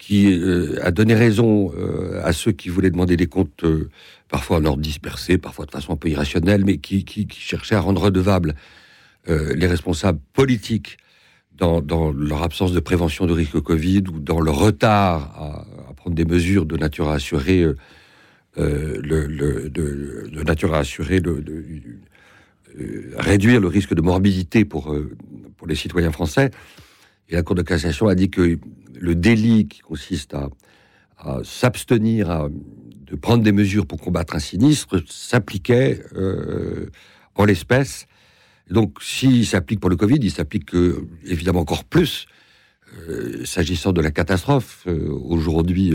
qui 0.00 0.32
euh, 0.32 0.78
a 0.82 0.90
donné 0.90 1.14
raison 1.14 1.72
euh, 1.76 2.22
à 2.24 2.32
ceux 2.32 2.52
qui 2.52 2.70
voulaient 2.70 2.90
demander 2.90 3.18
des 3.18 3.26
comptes 3.26 3.64
euh, 3.64 3.90
parfois 4.30 4.56
en 4.56 4.64
ordre 4.64 4.82
dispersé, 4.82 5.36
parfois 5.36 5.66
de 5.66 5.70
façon 5.70 5.92
un 5.92 5.96
peu 5.96 6.08
irrationnelle, 6.08 6.64
mais 6.64 6.78
qui, 6.78 7.04
qui, 7.04 7.26
qui 7.26 7.38
cherchaient 7.38 7.74
à 7.74 7.80
rendre 7.80 8.02
redevables 8.02 8.54
les 9.28 9.66
responsables 9.66 10.18
politiques 10.32 10.96
dans, 11.56 12.10
leur 12.10 12.42
absence 12.42 12.72
de 12.72 12.80
prévention 12.80 13.26
de 13.26 13.32
risque 13.32 13.60
Covid 13.60 14.02
ou 14.12 14.18
dans 14.18 14.40
leur 14.40 14.56
retard 14.56 15.66
à, 15.88 15.92
prendre 15.94 16.16
des 16.16 16.24
mesures 16.24 16.64
de 16.64 16.76
nature 16.76 17.10
à 17.10 17.14
assurer 17.14 17.64
euh, 18.58 19.00
euh, 19.10 19.26
le, 19.28 19.70
de, 19.70 20.42
nature 20.42 20.74
à 20.74 20.78
assurer 20.78 21.20
le, 21.20 21.42
réduire 23.16 23.60
le 23.60 23.68
risque 23.68 23.94
de 23.94 24.00
morbidité 24.00 24.64
pour, 24.64 24.96
pour 25.56 25.66
les 25.66 25.74
citoyens 25.74 26.12
français. 26.12 26.50
Et 27.28 27.34
la 27.34 27.42
Cour 27.42 27.54
de 27.54 27.62
cassation 27.62 28.08
a 28.08 28.14
dit 28.14 28.30
que 28.30 28.58
le 28.98 29.14
délit 29.14 29.68
qui 29.68 29.80
consiste 29.80 30.34
à, 30.34 30.50
à 31.18 31.40
s'abstenir 31.44 32.48
de 32.50 33.16
prendre 33.16 33.42
des 33.42 33.52
mesures 33.52 33.86
pour 33.86 34.00
combattre 34.00 34.34
un 34.34 34.40
sinistre 34.40 35.02
s'appliquait 35.06 36.02
en 37.34 37.44
l'espèce 37.44 38.06
donc, 38.70 39.02
s'il 39.02 39.46
s'applique 39.46 39.80
pour 39.80 39.90
le 39.90 39.96
Covid, 39.96 40.18
il 40.22 40.30
s'applique 40.30 40.74
euh, 40.74 41.08
évidemment 41.24 41.60
encore 41.60 41.84
plus 41.84 42.26
euh, 43.08 43.44
s'agissant 43.44 43.92
de 43.92 44.00
la 44.00 44.12
catastrophe 44.12 44.84
euh, 44.86 45.08
aujourd'hui 45.10 45.92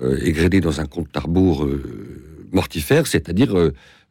égrenée 0.00 0.60
dans 0.60 0.80
un 0.80 0.86
compte 0.86 1.16
à 1.16 1.22
mortifère, 2.52 3.06
c'est-à-dire 3.06 3.54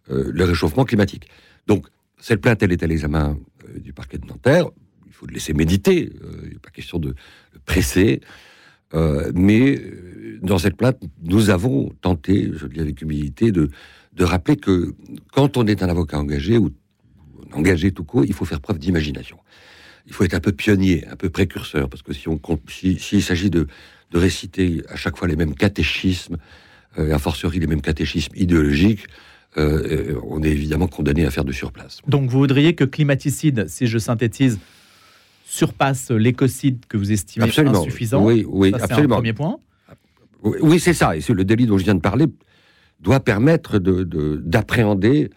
le 0.09 0.43
réchauffement 0.43 0.85
climatique. 0.85 1.27
Donc, 1.67 1.87
cette 2.19 2.41
plainte, 2.41 2.63
elle 2.63 2.71
est 2.71 2.83
à 2.83 2.87
l'examen 2.87 3.37
du 3.77 3.93
parquet 3.93 4.17
de 4.17 4.25
Nanterre. 4.25 4.67
Il 5.05 5.13
faut 5.13 5.25
le 5.27 5.33
laisser 5.33 5.53
méditer. 5.53 6.11
il 6.43 6.49
n'est 6.49 6.59
pas 6.59 6.71
question 6.71 6.99
de 6.99 7.15
presser. 7.65 8.21
mais 9.33 9.81
dans 10.41 10.57
cette 10.57 10.77
plainte, 10.77 11.01
nous 11.21 11.49
avons 11.49 11.89
tenté, 12.01 12.51
je 12.53 12.65
le 12.65 12.73
dis 12.73 12.79
avec 12.79 13.01
humilité, 13.01 13.51
de, 13.51 13.69
de 14.13 14.23
rappeler 14.23 14.57
que 14.57 14.93
quand 15.31 15.57
on 15.57 15.65
est 15.67 15.83
un 15.83 15.89
avocat 15.89 16.19
engagé 16.19 16.57
ou 16.57 16.71
engagé 17.53 17.91
tout 17.91 18.03
court, 18.03 18.25
il 18.25 18.33
faut 18.33 18.45
faire 18.45 18.61
preuve 18.61 18.79
d'imagination. 18.79 19.37
Il 20.07 20.13
faut 20.13 20.23
être 20.23 20.35
un 20.35 20.39
peu 20.39 20.51
pionnier, 20.51 21.05
un 21.07 21.15
peu 21.15 21.29
précurseur, 21.29 21.89
parce 21.89 22.03
que 22.03 22.13
si 22.13 22.99
s'il 22.99 23.23
s'agit 23.23 23.49
de, 23.49 23.67
réciter 24.13 24.83
à 24.89 24.95
chaque 24.95 25.17
fois 25.17 25.27
les 25.27 25.35
mêmes 25.35 25.55
catéchismes, 25.55 26.37
euh, 26.97 27.13
a 27.13 27.19
fortiori 27.19 27.59
les 27.59 27.67
mêmes 27.67 27.81
catéchismes 27.81 28.35
idéologiques, 28.35 29.07
euh, 29.57 30.13
euh, 30.13 30.19
on 30.27 30.43
est 30.43 30.49
évidemment 30.49 30.87
condamné 30.87 31.25
à 31.25 31.31
faire 31.31 31.45
de 31.45 31.51
surplace. 31.51 31.99
Donc 32.07 32.29
vous 32.29 32.39
voudriez 32.39 32.75
que 32.75 32.83
climaticide, 32.83 33.67
si 33.67 33.87
je 33.87 33.97
synthétise, 33.97 34.59
surpasse 35.45 36.11
l'écocide 36.11 36.85
que 36.87 36.97
vous 36.97 37.11
estimez 37.11 37.45
insuffisant? 37.45 38.23
Oui, 38.23 38.45
oui, 38.47 38.73
absolument. 38.73 39.15
Un 39.15 39.17
premier 39.17 39.33
point. 39.33 39.57
Oui, 40.43 40.79
c'est 40.79 40.93
ça. 40.93 41.15
Et 41.15 41.21
le 41.27 41.43
délit 41.45 41.65
dont 41.65 41.77
je 41.77 41.85
viens 41.85 41.95
de 41.95 42.01
parler 42.01 42.25
doit 42.99 43.19
permettre 43.19 43.79
d'appréhender 43.79 45.29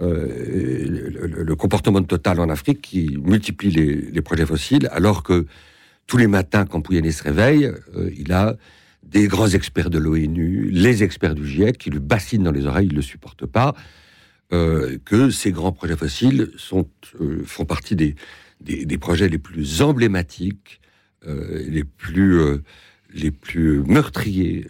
de, 0.00 0.04
euh, 0.04 1.44
le, 1.44 1.56
comportement 1.56 2.02
total 2.02 2.40
en 2.40 2.48
Afrique 2.48 2.80
qui 2.80 3.18
multiplie 3.22 3.70
les, 3.70 4.22
projets 4.22 4.46
fossiles, 4.46 4.88
alors 4.92 5.22
que 5.22 5.46
tous 6.08 6.16
les 6.16 6.26
matins, 6.26 6.66
quand 6.66 6.80
Pouyanné 6.80 7.12
se 7.12 7.22
réveille, 7.22 7.66
euh, 7.94 8.10
il 8.18 8.32
a 8.32 8.56
des 9.04 9.28
grands 9.28 9.48
experts 9.48 9.90
de 9.90 9.98
l'ONU, 9.98 10.68
les 10.72 11.04
experts 11.04 11.36
du 11.36 11.46
GIEC 11.46 11.78
qui 11.78 11.90
lui 11.90 12.00
bassinent 12.00 12.42
dans 12.42 12.50
les 12.50 12.66
oreilles, 12.66 12.86
il 12.86 12.92
ne 12.92 12.96
le 12.96 13.02
supporte 13.02 13.46
pas, 13.46 13.74
euh, 14.52 14.98
que 15.04 15.30
ces 15.30 15.52
grands 15.52 15.72
projets 15.72 15.96
fossiles 15.96 16.50
sont, 16.56 16.88
font 17.44 17.64
partie 17.64 17.94
des, 17.94 18.16
projets 18.98 19.28
les 19.28 19.38
plus 19.38 19.82
emblématiques, 19.82 20.80
les 21.26 21.84
plus 21.84 22.62
meurtriers 23.86 24.66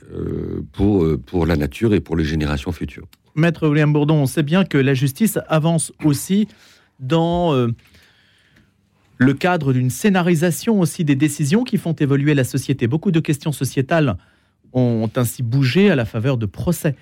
pour, 0.72 1.06
pour 1.24 1.46
la 1.46 1.56
nature 1.56 1.94
et 1.94 2.00
pour 2.00 2.16
les 2.16 2.24
générations 2.24 2.72
futures. 2.72 3.06
Maître 3.38 3.68
William 3.68 3.92
Bourdon, 3.92 4.16
on 4.16 4.26
sait 4.26 4.42
bien 4.42 4.64
que 4.64 4.78
la 4.78 4.94
justice 4.94 5.38
avance 5.48 5.92
aussi 6.04 6.48
dans 6.98 7.54
euh, 7.54 7.68
le 9.18 9.34
cadre 9.34 9.72
d'une 9.72 9.90
scénarisation 9.90 10.80
aussi 10.80 11.04
des 11.04 11.16
décisions 11.16 11.64
qui 11.64 11.76
font 11.76 11.92
évoluer 11.92 12.34
la 12.34 12.44
société. 12.44 12.86
Beaucoup 12.86 13.10
de 13.10 13.20
questions 13.20 13.52
sociétales 13.52 14.16
ont 14.72 15.10
ainsi 15.16 15.42
bougé 15.42 15.90
à 15.90 15.96
la 15.96 16.04
faveur 16.04 16.36
de 16.36 16.46
procès. 16.46 16.94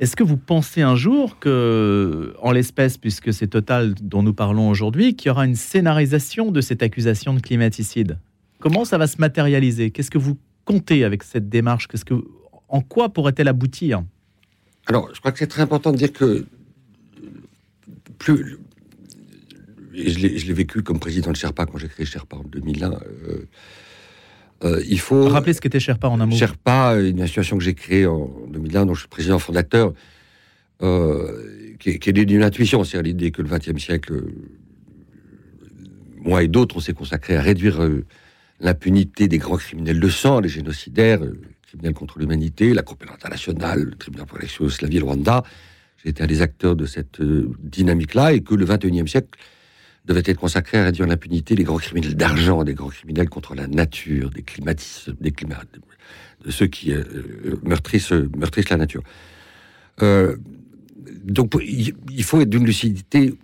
Est-ce 0.00 0.16
que 0.16 0.24
vous 0.24 0.36
pensez 0.36 0.82
un 0.82 0.96
jour 0.96 1.38
que, 1.38 2.34
en 2.42 2.50
l'espèce, 2.50 2.98
puisque 2.98 3.32
c'est 3.32 3.46
Total 3.46 3.94
dont 4.02 4.24
nous 4.24 4.34
parlons 4.34 4.68
aujourd'hui, 4.68 5.14
qu'il 5.14 5.28
y 5.28 5.30
aura 5.30 5.46
une 5.46 5.54
scénarisation 5.54 6.50
de 6.50 6.60
cette 6.60 6.82
accusation 6.82 7.34
de 7.34 7.40
climaticide? 7.40 8.18
Comment 8.58 8.84
ça 8.84 8.98
va 8.98 9.06
se 9.06 9.18
matérialiser? 9.18 9.90
Qu'est-ce 9.90 10.10
que 10.10 10.18
vous 10.18 10.38
comptez 10.64 11.04
avec 11.04 11.22
cette 11.22 11.48
démarche? 11.48 11.86
Qu'est-ce 11.86 12.04
que, 12.04 12.14
En 12.68 12.80
quoi 12.80 13.10
pourrait-elle 13.10 13.46
aboutir? 13.48 14.02
Alors, 14.86 15.08
je 15.14 15.20
crois 15.20 15.30
que 15.30 15.38
c'est 15.38 15.46
très 15.46 15.62
important 15.62 15.92
de 15.92 15.98
dire 15.98 16.12
que 16.12 16.44
plus. 18.18 18.58
Je 19.94 20.46
l'ai 20.46 20.52
vécu 20.52 20.82
comme 20.82 20.98
président 20.98 21.30
de 21.30 21.36
Sherpa 21.36 21.66
quand 21.66 21.78
j'ai 21.78 21.88
créé 21.88 22.06
Sherpa 22.06 22.36
en 22.36 22.44
2001. 22.44 22.92
Euh, 22.92 23.48
euh, 24.64 24.82
il 24.88 25.00
faut. 25.00 25.28
Rappeler 25.28 25.52
ce 25.52 25.60
qu'était 25.60 25.80
Sherpa 25.80 26.08
en 26.08 26.20
un 26.20 26.26
mot. 26.26 26.36
Sherpa, 26.36 26.96
une 27.00 27.20
association 27.20 27.58
que 27.58 27.64
j'ai 27.64 27.74
créée 27.74 28.06
en 28.06 28.30
2001, 28.48 28.86
dont 28.86 28.94
je 28.94 29.00
suis 29.00 29.08
président 29.08 29.38
fondateur, 29.38 29.92
euh, 30.82 31.74
qui, 31.78 31.90
est, 31.90 31.98
qui, 31.98 32.12
d'une 32.12 32.42
intuition, 32.42 32.84
c'est 32.84 33.02
l'idée 33.02 33.30
que 33.30 33.42
le 33.42 33.48
XXe 33.48 33.82
siècle, 33.82 34.24
moi 36.20 36.42
et 36.42 36.48
d'autres, 36.48 36.76
on 36.76 36.80
s'est 36.80 36.94
consacré 36.94 37.36
à 37.36 37.42
réduire 37.42 37.80
l'impunité 38.60 39.26
des 39.26 39.38
grands 39.38 39.56
criminels 39.56 39.98
de 39.98 40.08
sang, 40.08 40.40
les 40.40 40.48
génocidaires, 40.48 41.20
criminels 41.62 41.94
contre 41.94 42.18
l'humanité, 42.18 42.72
la 42.72 42.82
Cour 42.82 42.96
pénale 42.96 43.16
internationale, 43.16 43.82
le 43.82 43.94
tribunal 43.96 44.26
pour 44.26 44.38
la 44.38 44.88
ville 44.88 45.02
Rwanda. 45.02 45.42
J'étais 46.04 46.22
un 46.22 46.26
des 46.26 46.42
acteurs 46.42 46.76
de 46.76 46.86
cette 46.86 47.20
euh, 47.20 47.50
dynamique-là 47.60 48.32
et 48.32 48.40
que 48.40 48.54
le 48.54 48.66
21e 48.66 49.06
siècle 49.06 49.38
devait 50.04 50.22
être 50.24 50.38
consacré 50.38 50.78
à 50.78 50.84
réduire 50.84 51.06
l'impunité 51.06 51.54
des 51.54 51.64
grands 51.64 51.78
criminels 51.78 52.16
d'argent, 52.16 52.64
des 52.64 52.74
grands 52.74 52.88
criminels 52.88 53.28
contre 53.28 53.54
la 53.54 53.66
nature, 53.66 54.30
des 54.30 54.42
climatistes, 54.42 55.10
des 55.20 55.30
climats, 55.30 55.62
de 56.44 56.50
ceux 56.50 56.66
qui 56.66 56.92
euh, 56.92 57.04
euh, 57.44 57.60
meurtrissent, 57.62 58.12
meurtrissent, 58.36 58.70
la 58.70 58.76
nature. 58.76 59.02
donc 61.24 61.54
il 61.62 62.24
faut 62.24 62.40
être 62.40 62.50
d'une 62.50 62.66
lucidité 62.66 63.34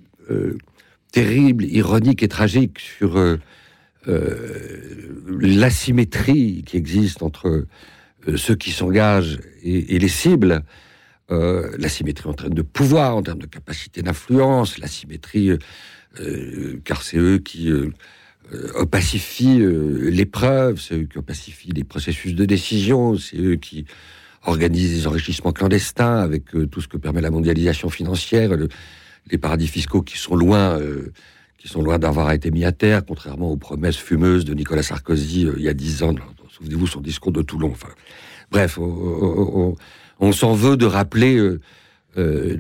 terrible, 1.12 1.65
ironique 1.65 2.23
et 2.23 2.29
tragique 2.29 2.81
sur 2.81 3.38
l'asymétrie 5.38 6.65
qui 6.67 6.77
existe 6.77 7.23
entre 7.23 7.67
ceux 8.37 8.57
qui 8.57 8.73
s'engagent 8.73 9.38
et, 9.62 9.99
les 9.99 10.09
cibles. 10.09 10.65
Euh, 11.31 11.77
la 11.79 11.91
symétrie 11.91 12.27
en 12.31 12.33
termes 12.33 12.55
de 12.55 12.62
pouvoir, 12.62 13.15
en 13.15 13.23
termes 13.23 13.41
de 13.41 13.47
capacité 13.47 14.00
d'influence, 14.00 14.79
la 14.79 14.87
symétrie, 14.87 15.50
euh, 15.50 15.59
euh, 15.59 15.59
car 16.85 17.03
c'est 17.03 17.19
eux 17.19 17.39
qui 17.39 17.71
opacifient 18.75 19.61
l'épreuve, 20.11 20.81
c'est 20.81 20.95
eux 20.95 21.09
qui 21.11 21.19
opacifient 21.19 21.73
les 21.73 21.85
processus 21.85 22.35
de 22.35 22.45
décision, 22.45 23.17
c'est 23.17 23.39
eux 23.39 23.57
qui 23.57 23.85
organisent 24.45 24.93
des 24.93 25.07
enrichissements 25.07 25.53
clandestins 25.53 26.19
avec 26.19 26.45
tout 26.71 26.81
ce 26.81 26.89
que 26.89 26.97
permet 26.97 27.21
la 27.21 27.31
mondialisation 27.31 27.91
financière, 27.91 28.51
les 29.31 29.39
paradis 29.39 29.69
fiscaux 29.69 30.03
qui 30.03 30.17
sont 30.17 30.37
loin 30.37 30.81
qui 31.59 31.69
sont 31.69 31.83
loin 31.83 31.99
d'avoir 31.99 32.31
été 32.33 32.51
mis 32.51 32.65
à 32.65 32.73
terre, 32.73 33.05
contrairement 33.05 33.51
aux 33.51 33.57
promesses 33.57 33.97
fumeuses 33.97 34.45
de 34.45 34.55
Nicolas 34.55 34.85
Sarkozy 34.85 35.49
il 35.57 35.63
y 35.63 35.69
a 35.69 35.75
dix 35.75 36.03
ans. 36.03 36.15
Souvenez-vous 36.51 36.87
son 36.87 37.01
discours 37.01 37.33
de 37.33 37.43
Toulon. 37.43 37.71
Enfin, 37.73 37.89
bref, 38.51 38.79
on, 38.79 39.75
on 40.21 40.33
s'en 40.33 40.55
veut 40.55 40.77
de 40.77 40.87
rappeler 40.87 41.37
euh, 41.37 41.61
euh, 42.17 42.57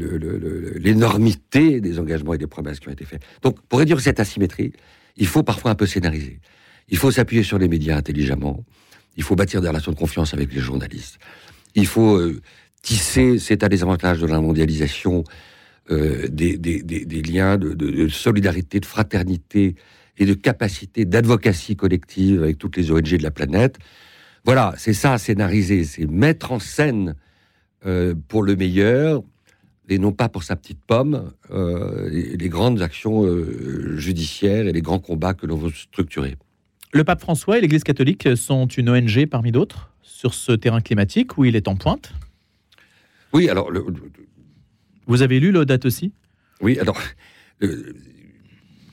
l'énormité 0.78 1.80
des 1.80 1.98
engagements 1.98 2.34
et 2.34 2.38
des 2.38 2.46
promesses 2.46 2.80
qui 2.80 2.88
ont 2.88 2.92
été 2.92 3.04
faits. 3.04 3.22
Donc, 3.42 3.60
pour 3.62 3.78
réduire 3.78 4.00
cette 4.00 4.20
asymétrie, 4.20 4.72
il 5.16 5.26
faut 5.26 5.42
parfois 5.42 5.70
un 5.70 5.74
peu 5.74 5.86
scénariser. 5.86 6.40
Il 6.88 6.98
faut 6.98 7.10
s'appuyer 7.10 7.42
sur 7.42 7.58
les 7.58 7.68
médias 7.68 7.96
intelligemment. 7.96 8.64
Il 9.16 9.22
faut 9.22 9.36
bâtir 9.36 9.60
des 9.60 9.68
relations 9.68 9.92
de 9.92 9.96
confiance 9.96 10.34
avec 10.34 10.52
les 10.52 10.60
journalistes. 10.60 11.18
Il 11.74 11.86
faut 11.86 12.16
euh, 12.16 12.40
tisser, 12.82 13.38
c'est 13.38 13.64
un 13.64 13.68
des 13.68 13.82
avantages 13.82 14.20
de 14.20 14.26
la 14.26 14.40
mondialisation, 14.40 15.24
des, 15.88 17.22
liens 17.26 17.56
de, 17.56 18.08
solidarité, 18.08 18.78
de 18.78 18.84
fraternité 18.84 19.74
et 20.18 20.26
de 20.26 20.34
capacité 20.34 21.06
d'advocatie 21.06 21.76
collective 21.76 22.42
avec 22.42 22.58
toutes 22.58 22.76
les 22.76 22.90
ONG 22.90 23.16
de 23.16 23.22
la 23.22 23.30
planète. 23.30 23.78
Voilà, 24.44 24.74
c'est 24.76 24.92
ça, 24.92 25.16
scénariser, 25.18 25.84
c'est 25.84 26.06
mettre 26.06 26.52
en 26.52 26.58
scène 26.58 27.14
euh, 27.86 28.14
pour 28.28 28.42
le 28.42 28.56
meilleur 28.56 29.22
et 29.88 29.98
non 29.98 30.12
pas 30.12 30.28
pour 30.28 30.42
sa 30.42 30.56
petite 30.56 30.80
pomme, 30.86 31.32
euh, 31.50 32.08
les, 32.10 32.48
grandes 32.48 32.82
actions 32.82 33.24
euh, 33.24 33.96
judiciaires 33.96 34.66
et 34.66 34.72
les 34.72 34.82
grands 34.82 34.98
combats 34.98 35.34
que 35.34 35.46
l'on 35.46 35.56
veut 35.56 35.72
structurer. 35.72 36.36
Le 36.92 37.04
pape 37.04 37.20
François 37.20 37.58
et 37.58 37.60
l'Église 37.60 37.84
catholique 37.84 38.36
sont 38.36 38.66
une 38.66 38.90
ONG 38.90 39.26
parmi 39.26 39.52
d'autres 39.52 39.92
sur 40.02 40.34
ce 40.34 40.52
terrain 40.52 40.80
climatique 40.80 41.38
où 41.38 41.44
il 41.44 41.56
est 41.56 41.68
en 41.68 41.76
pointe 41.76 42.12
Oui, 43.32 43.48
alors... 43.48 43.70
Vous 45.06 45.22
avez 45.22 45.40
lu 45.40 45.52
l'Audate 45.52 45.86
aussi? 45.86 46.12
Oui, 46.60 46.78
alors... 46.78 46.98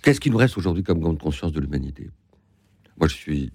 Qu'est-ce 0.02 0.20
qui 0.20 0.30
nous 0.30 0.38
reste 0.38 0.58
aujourd'hui 0.58 0.84
comme 0.84 1.00
grande 1.00 1.20
conscience 1.20 1.52
de 1.52 1.60
l'humanité? 1.60 2.10
Moi, 2.98 3.08
je 3.08 3.16
suis... 3.16 3.52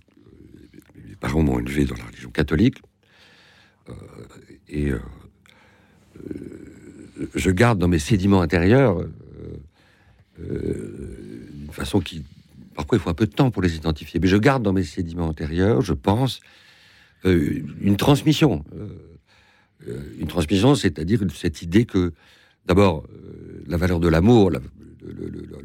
Mes 1.09 1.17
parents 1.17 1.43
m'ont 1.43 1.59
élevé 1.59 1.85
dans 1.85 1.97
la 1.97 2.05
religion 2.05 2.31
catholique. 2.31 2.79
et 4.69 4.91
euh, 4.91 4.99
je 7.35 7.51
garde 7.51 7.79
dans 7.79 7.89
mes 7.89 7.99
sédiments 7.99 8.43
intérieurs, 8.43 9.01
euh, 9.01 9.13
euh, 10.41 11.49
d'une 11.53 11.73
façon 11.73 12.01
qui, 12.01 12.25
parfois 12.75 12.99
il 12.99 13.01
faut 13.01 13.11
un 13.11 13.15
peu 13.15 13.27
de 13.27 13.33
temps 13.33 13.51
pour 13.51 13.63
les 13.63 13.77
identifier, 13.77 14.21
mais 14.21 14.29
je 14.29 14.37
garde 14.37 14.63
dans 14.63 14.73
mes 14.73 14.85
sédiments 14.85 15.29
antérieurs, 15.29 15.83
je 15.83 15.93
pense, 15.93 16.41
une 17.25 17.97
transmission. 17.99 18.65
une 20.19 20.27
transmission, 20.27 20.75
c'est-à-dire 20.75 21.21
cette 21.35 21.61
idée 21.61 21.85
que, 21.85 22.15
d'abord, 22.65 23.05
la 23.67 23.77
valeur 23.77 24.01
de 24.01 24.09
l'amour, 24.09 24.51
la, 24.51 24.61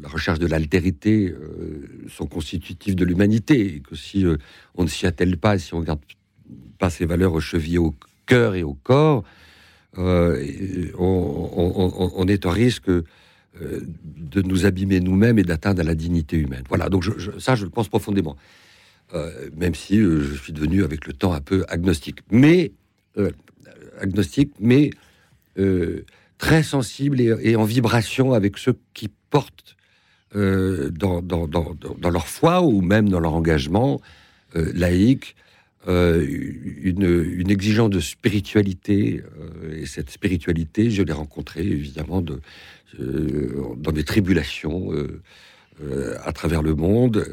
recherche 0.04 0.38
de 0.38 0.46
l'altérité 0.46 1.34
sont 2.08 2.26
constitutifs 2.26 2.94
de 2.94 3.06
l'humanité, 3.06 3.76
et 3.76 3.80
que 3.80 3.96
si 3.96 4.26
on 4.74 4.84
ne 4.84 4.88
s'y 4.88 5.06
attelle 5.06 5.38
pas, 5.38 5.58
si 5.58 5.72
on 5.72 5.80
ne 5.80 5.86
garde 5.86 6.00
pas 6.78 6.90
ces 6.90 7.06
valeurs 7.06 7.40
chevillées 7.40 7.78
au 7.78 7.94
cœur 8.26 8.54
et 8.54 8.62
au 8.62 8.74
corps, 8.74 9.24
euh, 9.98 10.92
on, 10.98 12.26
est 12.28 12.44
au 12.44 12.50
risque 12.50 12.88
euh, 12.88 13.02
de 13.60 14.42
nous 14.42 14.66
abîmer 14.66 15.00
nous-mêmes 15.00 15.38
et 15.38 15.42
d'atteindre 15.42 15.82
la 15.82 15.94
dignité 15.94 16.36
humaine. 16.36 16.64
Voilà, 16.68 16.88
donc 16.88 17.04
ça, 17.38 17.54
je 17.54 17.64
le 17.64 17.70
pense 17.70 17.88
profondément. 17.88 18.36
Euh, 19.14 19.48
même 19.56 19.74
si 19.74 19.98
je 19.98 20.34
suis 20.34 20.52
devenu 20.52 20.82
avec 20.84 21.06
le 21.06 21.12
temps 21.12 21.32
un 21.32 21.40
peu 21.40 21.64
agnostique. 21.68 22.20
Mais, 22.30 22.72
agnostique, 24.00 24.52
mais 24.60 24.90
très 26.38 26.62
sensible 26.62 27.20
et, 27.20 27.56
en 27.56 27.64
vibration 27.64 28.32
avec 28.32 28.58
ceux 28.58 28.76
qui 28.92 29.08
portent 29.30 29.76
dans, 30.34 31.22
leur 32.10 32.28
foi 32.28 32.60
ou 32.62 32.82
même 32.82 33.08
dans 33.08 33.20
leur 33.20 33.32
engagement 33.32 34.00
laïque 34.54 35.36
euh, 35.88 36.26
une, 36.82 37.50
exigence 37.50 37.90
de 37.90 38.00
spiritualité. 38.00 39.22
Euh, 39.38 39.80
et 39.80 39.86
cette 39.86 40.10
spiritualité, 40.10 40.90
je 40.90 41.02
l'ai 41.02 41.12
rencontrée 41.12 41.64
évidemment 41.64 42.22
de, 42.22 42.40
euh, 42.98 43.74
dans 43.76 43.92
des 43.92 44.04
tribulations 44.04 44.90
à 46.24 46.32
travers 46.32 46.62
le 46.62 46.74
monde. 46.74 47.26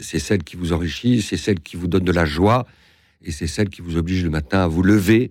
c'est 0.00 0.18
celle 0.18 0.42
qui 0.42 0.56
vous 0.56 0.72
enrichit, 0.72 1.20
c'est 1.20 1.36
celle 1.36 1.60
qui 1.60 1.76
vous 1.76 1.88
donne 1.88 2.04
de 2.04 2.12
la 2.12 2.24
joie, 2.24 2.66
et 3.22 3.30
c'est 3.30 3.46
celle 3.46 3.68
qui 3.68 3.82
vous 3.82 3.98
oblige 3.98 4.24
le 4.24 4.30
matin 4.30 4.60
à 4.60 4.66
vous 4.66 4.82
lever 4.82 5.30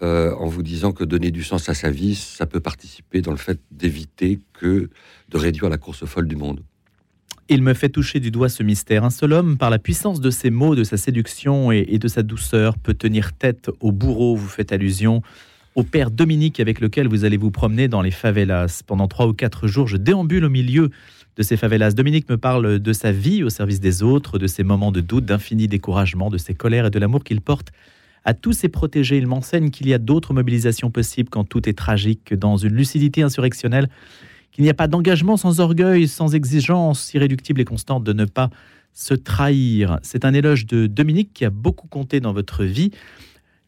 en 0.00 0.46
vous 0.46 0.64
disant 0.64 0.92
que 0.92 1.04
donner 1.04 1.30
du 1.30 1.44
sens 1.44 1.68
à 1.68 1.74
sa 1.74 1.90
vie, 1.90 2.16
ça 2.16 2.46
peut 2.46 2.58
participer 2.58 3.22
dans 3.22 3.30
le 3.30 3.36
fait 3.36 3.60
d'éviter 3.70 4.40
que 4.54 4.90
de 5.28 5.36
réduire 5.36 5.68
la 5.68 5.78
course 5.78 6.04
folle 6.04 6.26
du 6.26 6.36
monde. 6.36 6.64
Il 7.50 7.62
me 7.62 7.72
fait 7.72 7.88
toucher 7.88 8.20
du 8.20 8.30
doigt 8.30 8.50
ce 8.50 8.62
mystère. 8.62 9.04
Un 9.04 9.10
seul 9.10 9.32
homme, 9.32 9.56
par 9.56 9.70
la 9.70 9.78
puissance 9.78 10.20
de 10.20 10.28
ses 10.28 10.50
mots, 10.50 10.74
de 10.74 10.84
sa 10.84 10.98
séduction 10.98 11.72
et, 11.72 11.98
de 11.98 12.06
sa 12.06 12.22
douceur, 12.22 12.76
peut 12.76 12.92
tenir 12.92 13.32
tête 13.32 13.70
au 13.80 13.90
bourreau. 13.90 14.36
Vous 14.36 14.48
faites 14.48 14.70
allusion 14.70 15.22
au 15.74 15.82
père 15.82 16.10
Dominique 16.10 16.60
avec 16.60 16.78
lequel 16.78 17.08
vous 17.08 17.24
allez 17.24 17.38
vous 17.38 17.50
promener 17.50 17.88
dans 17.88 18.02
les 18.02 18.10
favelas. 18.10 18.82
Pendant 18.86 19.08
trois 19.08 19.26
ou 19.26 19.32
quatre 19.32 19.66
jours, 19.66 19.88
je 19.88 19.96
déambule 19.96 20.44
au 20.44 20.50
milieu 20.50 20.90
de 21.38 21.42
ces 21.42 21.56
favelas. 21.56 21.92
Dominique 21.92 22.28
me 22.28 22.36
parle 22.36 22.80
de 22.80 22.92
sa 22.92 23.12
vie 23.12 23.42
au 23.42 23.48
service 23.48 23.80
des 23.80 24.02
autres, 24.02 24.38
de 24.38 24.46
ses 24.46 24.62
moments 24.62 24.92
de 24.92 25.00
doute, 25.00 25.24
d'infini 25.24 25.68
découragement, 25.68 26.28
de 26.28 26.36
ses 26.36 26.52
colères 26.52 26.84
et 26.84 26.90
de 26.90 26.98
l'amour 26.98 27.24
qu'il 27.24 27.40
porte 27.40 27.68
à 28.26 28.34
tous 28.34 28.52
ses 28.52 28.68
protégés. 28.68 29.16
Il 29.16 29.26
m'enseigne 29.26 29.70
qu'il 29.70 29.88
y 29.88 29.94
a 29.94 29.98
d'autres 29.98 30.34
mobilisations 30.34 30.90
possibles 30.90 31.30
quand 31.30 31.44
tout 31.44 31.66
est 31.66 31.78
tragique, 31.78 32.34
dans 32.34 32.58
une 32.58 32.74
lucidité 32.74 33.22
insurrectionnelle 33.22 33.88
il 34.58 34.64
n'y 34.64 34.70
a 34.70 34.74
pas 34.74 34.88
d'engagement 34.88 35.36
sans 35.36 35.60
orgueil, 35.60 36.08
sans 36.08 36.34
exigence 36.34 37.14
irréductible 37.14 37.60
et 37.60 37.64
constante 37.64 38.02
de 38.02 38.12
ne 38.12 38.24
pas 38.24 38.50
se 38.92 39.14
trahir. 39.14 40.00
C'est 40.02 40.24
un 40.24 40.34
éloge 40.34 40.66
de 40.66 40.88
Dominique 40.88 41.32
qui 41.32 41.44
a 41.44 41.50
beaucoup 41.50 41.86
compté 41.86 42.18
dans 42.18 42.32
votre 42.32 42.64
vie. 42.64 42.90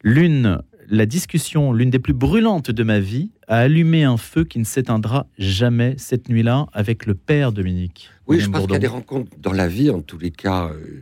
L'une, 0.03 0.61
la 0.89 1.05
discussion, 1.05 1.71
l'une 1.71 1.89
des 1.89 1.99
plus 1.99 2.13
brûlantes 2.13 2.71
de 2.71 2.83
ma 2.83 2.99
vie, 2.99 3.31
a 3.47 3.59
allumé 3.59 4.03
un 4.03 4.17
feu 4.17 4.43
qui 4.43 4.59
ne 4.59 4.65
s'éteindra 4.65 5.27
jamais 5.37 5.95
cette 5.97 6.27
nuit-là 6.27 6.67
avec 6.73 7.05
le 7.05 7.15
père 7.15 7.53
Dominique. 7.53 8.09
Oui, 8.27 8.41
je 8.41 8.49
pense 8.49 8.63
qu'il 8.63 8.73
y 8.73 8.75
a 8.75 8.79
des 8.79 8.87
rencontres 8.87 9.31
dans 9.39 9.53
la 9.53 9.69
vie, 9.69 9.89
en 9.89 10.01
tous 10.01 10.17
les 10.17 10.31
cas, 10.31 10.69
euh, 10.69 11.01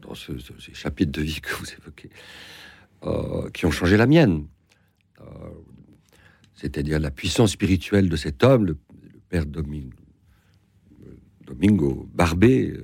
dans 0.00 0.14
ce, 0.14 0.32
ces 0.38 0.72
chapitres 0.72 1.12
de 1.12 1.20
vie 1.20 1.40
que 1.42 1.54
vous 1.54 1.66
évoquez, 1.78 2.08
euh, 3.04 3.50
qui 3.50 3.66
ont 3.66 3.70
changé 3.70 3.98
la 3.98 4.06
mienne. 4.06 4.46
Euh, 5.20 5.24
c'est-à-dire 6.60 6.98
la 6.98 7.12
puissance 7.12 7.52
spirituelle 7.52 8.08
de 8.08 8.16
cet 8.16 8.42
homme, 8.42 8.66
le, 8.66 8.76
père 9.28 9.46
Domingo, 9.46 9.94
Domingo 11.46 12.08
Barbé, 12.12 12.74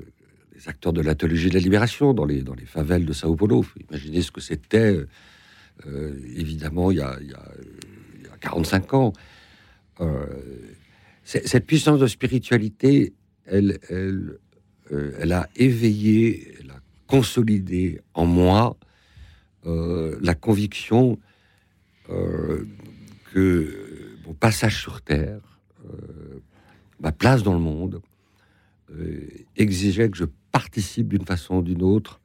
des 0.54 0.68
acteurs 0.68 0.92
de 0.92 1.00
l'atelier 1.00 1.48
de 1.48 1.54
la 1.54 1.60
libération 1.60 2.14
dans 2.14 2.24
les, 2.24 2.42
dans 2.42 2.54
les 2.54 2.66
favelles 2.66 3.04
de 3.04 3.12
Sao 3.12 3.34
Paulo. 3.34 3.64
Imaginez 3.90 4.22
ce 4.22 4.30
que 4.30 4.40
c'était, 4.40 5.00
évidemment, 6.36 6.90
il 6.92 6.98
y, 6.98 7.00
a, 7.00 7.18
il, 7.20 7.30
y 7.30 7.34
a, 7.34 8.36
45 8.40 8.94
ans. 8.94 9.12
cette 11.24 11.66
puissance 11.66 11.98
de 11.98 12.06
spiritualité, 12.06 13.14
elle, 13.46 13.78
elle, 13.88 14.38
elle 15.18 15.32
a 15.32 15.48
éveillé, 15.56 16.54
elle 16.60 16.70
a 16.70 16.80
consolidé 17.06 18.00
en 18.12 18.26
moi 18.26 18.76
la 19.64 20.34
conviction 20.34 21.18
que 23.34 24.16
mon 24.26 24.34
passage 24.34 24.80
sur 24.80 25.02
Terre, 25.02 25.40
ma 27.00 27.10
place 27.10 27.42
dans 27.42 27.52
le 27.52 27.58
monde, 27.58 28.00
euh, 28.92 29.26
exigeait 29.56 30.10
que 30.10 30.16
je 30.16 30.26
participe 30.52 31.08
d'une 31.08 31.24
façon 31.24 31.56
ou 31.56 31.62
d'une 31.62 31.82
autre 31.82 32.20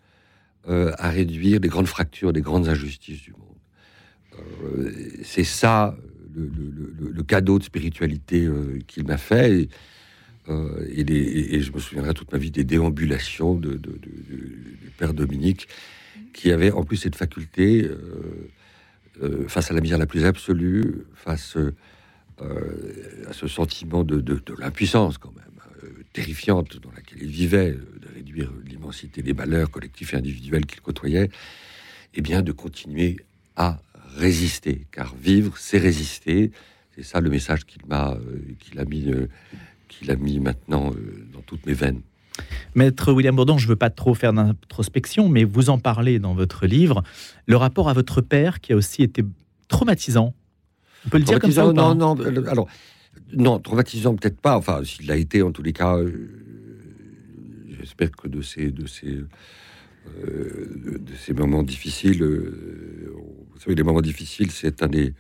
euh, 0.68 0.92
à 0.98 1.10
réduire 1.10 1.60
les 1.62 1.70
grandes 1.70 1.88
fractures, 1.88 2.32
les 2.32 2.42
grandes 2.42 2.68
injustices 2.68 3.22
du 3.22 3.32
monde. 3.32 4.42
Euh, 4.74 4.92
c'est 5.24 5.44
ça 5.44 5.96
le, 6.36 7.24
cadeau 7.24 7.60
de 7.60 7.64
spiritualité 7.64 8.48
qu'il 8.88 9.06
m'a 9.06 9.18
fait. 9.18 9.70
Et, 10.48 11.60
je 11.60 11.72
me 11.72 11.80
souviendrai 11.80 12.14
toute 12.14 12.32
ma 12.32 12.38
vie 12.38 12.50
des 12.50 12.64
déambulations 12.64 13.56
de, 13.56 13.76
du 13.76 14.92
père 14.98 15.14
Dominique, 15.14 15.68
qui 16.34 16.52
avait 16.52 16.72
en 16.72 16.84
plus 16.84 16.98
cette 16.98 17.16
faculté, 17.16 17.88
face 19.48 19.72
à 19.72 19.74
la 19.74 19.82
misère 19.82 19.98
la 19.98 20.06
plus 20.06 20.26
absolue, 20.26 21.06
face 21.14 21.58
à 22.40 23.34
ce 23.34 23.48
sentiment 23.48 24.04
de, 24.04 24.42
l'impuissance 24.58 25.18
quand 25.18 25.34
même, 25.36 25.46
terrifiante 26.14 26.78
dans 26.78 26.92
laquelle 26.92 27.20
il 27.22 27.30
vivait, 27.30 27.72
de 27.72 28.08
réduire 28.14 28.52
l'immensité 28.66 29.22
des 29.22 29.34
malheurs 29.34 29.70
collectifs 29.70 30.14
et 30.14 30.18
individuels 30.18 30.66
qu'il 30.66 30.82
côtoyait, 30.82 31.30
eh 32.14 32.22
bien 32.22 32.42
de 32.42 32.52
continuer 32.52 33.18
à 33.56 33.80
résister, 34.16 34.88
car 34.92 35.16
vivre, 35.16 35.58
c'est 35.58 35.78
résister. 35.78 36.52
C'est 36.96 37.04
ça 37.04 37.22
le 37.22 37.30
message 37.30 37.66
qu'il 37.66 37.86
m'a, 37.86 38.14
euh, 38.14 38.56
qu'il 38.60 38.80
a 38.80 38.86
mis, 38.86 39.10
euh, 39.10 39.28
qu'il 39.88 40.12
a 40.12 40.16
mis 40.16 40.40
maintenant 40.40 40.92
euh, 40.92 41.28
dans 41.34 41.42
toutes 41.42 41.66
mes 41.66 41.74
veines. 41.74 42.02
Maître 42.76 43.12
William 43.12 43.36
Bourdon, 43.36 43.58
je 43.58 43.66
ne 43.66 43.70
veux 43.70 43.76
pas 43.76 43.90
trop 43.90 44.14
faire 44.14 44.34
d'introspection, 44.34 45.30
mais 45.30 45.44
vous 45.44 45.70
en 45.70 45.80
parlez 45.80 46.20
dans 46.20 46.34
votre 46.34 46.66
livre, 46.66 47.04
le 47.46 47.58
rapport 47.58 47.90
à 47.90 47.94
votre 47.94 48.22
père 48.22 48.60
qui 48.60 48.74
a 48.74 48.76
aussi 48.76 49.04
été 49.04 49.24
traumatisant. 49.68 50.34
On 51.06 51.10
peut 51.10 51.18
le 51.18 51.24
dire 51.24 51.40
comme 51.40 51.52
ça 51.52 51.72
Non, 51.72 51.96
non. 51.96 52.16
Alors, 52.48 52.68
non, 53.34 53.60
traumatisant 53.60 54.16
peut-être 54.16 54.40
pas. 54.40 54.58
Enfin, 54.58 54.84
s'il 54.84 55.08
l'a 55.08 55.18
été, 55.18 55.42
en 55.42 55.52
tous 55.52 55.64
les 55.64 55.74
cas, 55.74 55.98
euh, 55.98 56.12
j'espère 57.80 58.12
que 58.12 58.28
de 58.28 58.42
ces, 58.42 58.72
de 58.72 58.88
ces, 58.88 59.20
euh, 60.24 61.00
de, 61.00 61.16
ces 61.16 61.34
moments 61.34 61.64
difficiles, 61.64 62.22
euh, 62.24 63.14
vous 63.54 63.60
savez, 63.60 63.76
les 63.76 63.84
moments 63.84 64.02
difficiles, 64.02 64.52
c'est 64.52 64.84
un 64.84 64.88
des, 64.88 65.14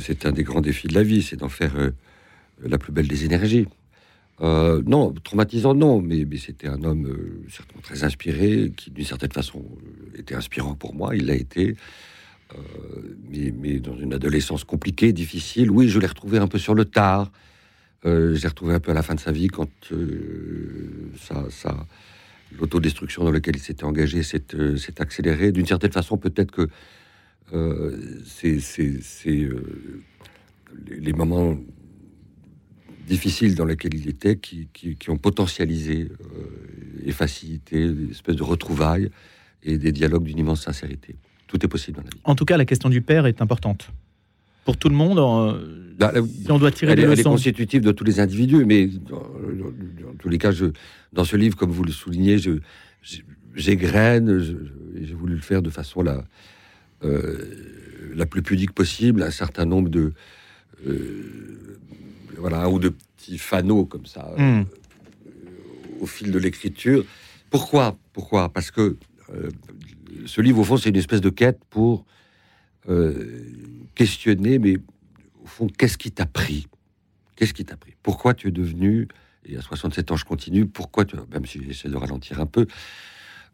c'est 0.00 0.26
un 0.26 0.32
des 0.32 0.44
grands 0.44 0.60
défis 0.60 0.86
de 0.86 0.94
la 0.94 1.02
vie, 1.02 1.22
c'est 1.22 1.36
d'en 1.36 1.48
faire 1.48 1.74
la 2.62 2.78
plus 2.78 2.92
belle 2.92 3.08
des 3.08 3.24
énergies. 3.24 3.66
Non, 4.42 5.14
traumatisant, 5.22 5.74
non, 5.74 6.00
mais, 6.00 6.26
c'était 6.36 6.68
un 6.68 6.82
homme 6.82 7.16
certainement 7.48 7.82
très 7.82 8.04
inspiré, 8.04 8.72
qui 8.76 8.90
d'une 8.90 9.04
certaine 9.04 9.32
façon 9.32 9.64
était 10.16 10.34
inspirant 10.34 10.74
pour 10.74 10.94
moi, 10.94 11.14
il 11.14 11.26
l'a 11.26 11.34
été. 11.34 11.76
Euh, 12.54 13.16
mais, 13.30 13.80
dans 13.80 13.96
une 13.96 14.14
adolescence 14.14 14.64
compliquée, 14.64 15.12
difficile. 15.12 15.70
Oui, 15.70 15.88
je 15.88 15.98
l'ai 15.98 16.06
retrouvé 16.06 16.38
un 16.38 16.48
peu 16.48 16.58
sur 16.58 16.74
le 16.74 16.84
tard. 16.84 17.30
Euh, 18.04 18.34
j'ai 18.34 18.48
retrouvé 18.48 18.74
un 18.74 18.80
peu 18.80 18.90
à 18.90 18.94
la 18.94 19.02
fin 19.02 19.14
de 19.14 19.20
sa 19.20 19.32
vie 19.32 19.48
quand 19.48 19.70
euh, 19.92 21.12
ça, 21.50 21.86
l'autodestruction 22.58 23.24
dans 23.24 23.30
laquelle 23.30 23.56
il 23.56 23.62
s'était 23.62 23.84
engagé 23.84 24.22
s'est 24.22 25.00
accélérée. 25.00 25.52
D'une 25.52 25.66
certaine 25.66 25.92
façon, 25.92 26.18
peut-être 26.18 26.50
que 26.50 26.68
c'est 28.24 28.58
les 30.88 31.12
moments 31.12 31.56
difficiles 33.06 33.54
dans 33.54 33.64
lesquels 33.64 33.94
il 33.94 34.08
était 34.08 34.36
qui, 34.36 34.68
qui 34.72 35.10
ont 35.10 35.18
potentialisé 35.18 36.08
et 37.04 37.12
facilité 37.12 37.88
l'espèce 37.88 38.36
de 38.36 38.42
retrouvailles 38.42 39.10
et 39.62 39.78
des 39.78 39.92
dialogues 39.92 40.24
d'une 40.24 40.38
immense 40.38 40.62
sincérité 40.62 41.16
tout 41.52 41.64
est 41.64 41.68
possible 41.68 41.98
dans 41.98 42.02
la 42.02 42.08
vie. 42.08 42.20
En 42.24 42.34
tout 42.34 42.46
cas, 42.46 42.56
la 42.56 42.64
question 42.64 42.88
du 42.88 43.02
père 43.02 43.26
est 43.26 43.42
importante. 43.42 43.90
Pour 44.64 44.76
tout 44.76 44.88
le 44.88 44.94
monde, 44.94 45.18
euh, 45.18 45.92
bah, 45.98 46.12
si 46.14 46.50
on 46.50 46.58
doit 46.58 46.70
tirer 46.70 46.94
des 46.94 47.02
leçons. 47.02 47.12
Elle 47.12 47.20
est 47.20 47.24
constitutive 47.24 47.82
de 47.82 47.92
tous 47.92 48.04
les 48.04 48.20
individus, 48.20 48.64
mais 48.64 48.86
dans, 48.86 49.22
tous 50.18 50.28
les 50.28 50.38
cas, 50.38 50.52
je, 50.52 50.66
dans 51.12 51.24
ce 51.24 51.36
livre, 51.36 51.56
comme 51.56 51.70
vous 51.70 51.84
le 51.84 51.92
soulignez, 51.92 52.38
je, 52.38 52.52
j'égrène, 53.54 54.40
j'ai 54.94 55.14
voulu 55.14 55.34
le 55.34 55.40
faire 55.40 55.62
de 55.62 55.68
façon 55.68 56.02
la, 56.02 56.24
euh, 57.04 58.12
la 58.14 58.24
plus 58.24 58.42
pudique 58.42 58.72
possible, 58.72 59.22
un 59.22 59.30
certain 59.30 59.66
nombre 59.66 59.90
de. 59.90 60.12
Euh, 60.86 61.78
voilà, 62.38 62.68
ou 62.68 62.78
de 62.78 62.90
petits 62.90 63.38
fanaux 63.38 63.84
comme 63.84 64.06
ça, 64.06 64.34
hmm. 64.36 64.64
au 66.00 66.06
fil 66.06 66.30
de 66.30 66.38
l'écriture. 66.38 67.04
Pourquoi 67.50 67.96
Pourquoi? 68.12 68.48
Parce 68.48 68.70
que 68.70 68.96
ce 70.26 70.40
livre, 70.40 70.60
au 70.60 70.64
fond, 70.64 70.76
c'est 70.76 70.90
une 70.90 70.96
espèce 70.96 71.20
de 71.20 71.30
quête 71.30 71.60
pour 71.70 72.04
euh, 72.88 73.44
questionner, 73.94 74.58
mais 74.58 74.76
au 75.42 75.46
fond, 75.46 75.66
qu'est-ce 75.66 75.98
qui 75.98 76.10
t'a 76.10 76.26
pris? 76.26 76.66
Qu'est-ce 77.36 77.54
qui 77.54 77.64
t'a 77.64 77.76
pris? 77.76 77.94
Pourquoi 78.02 78.34
tu 78.34 78.48
es 78.48 78.50
devenu, 78.50 79.08
et 79.44 79.56
à 79.56 79.60
67 79.60 80.10
ans, 80.10 80.16
je 80.16 80.24
continue, 80.24 80.66
pourquoi 80.66 81.04
tu, 81.04 81.16
même 81.32 81.46
si 81.46 81.62
j'essaie 81.64 81.88
de 81.88 81.96
ralentir 81.96 82.40
un 82.40 82.46
peu, 82.46 82.66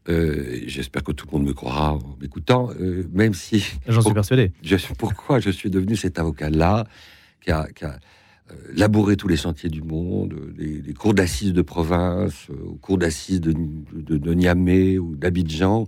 euh, 0.08 0.60
j'espère 0.66 1.02
que 1.02 1.12
tout 1.12 1.26
le 1.30 1.38
monde 1.38 1.46
me 1.46 1.52
croira 1.52 1.94
en 1.94 2.16
m'écoutant, 2.20 2.70
euh, 2.80 3.06
même 3.12 3.34
si. 3.34 3.64
J'en 3.86 4.00
suis 4.00 4.14
persuadé. 4.14 4.52
Je, 4.62 4.76
pourquoi 4.94 5.40
je 5.40 5.50
suis 5.50 5.70
devenu 5.70 5.96
cet 5.96 6.18
avocat-là, 6.18 6.86
qui 7.42 7.50
a, 7.50 7.66
labouré 8.72 9.16
tous 9.16 9.28
les 9.28 9.36
sentiers 9.36 9.68
du 9.68 9.82
monde, 9.82 10.34
les, 10.56 10.94
cours 10.94 11.14
d'assises 11.14 11.52
de 11.52 11.62
province, 11.62 12.48
aux 12.50 12.76
cours 12.76 12.98
d'assises 12.98 13.40
de, 13.40 14.34
Niamey 14.34 14.98
ou 14.98 15.16
d'Abidjan, 15.16 15.86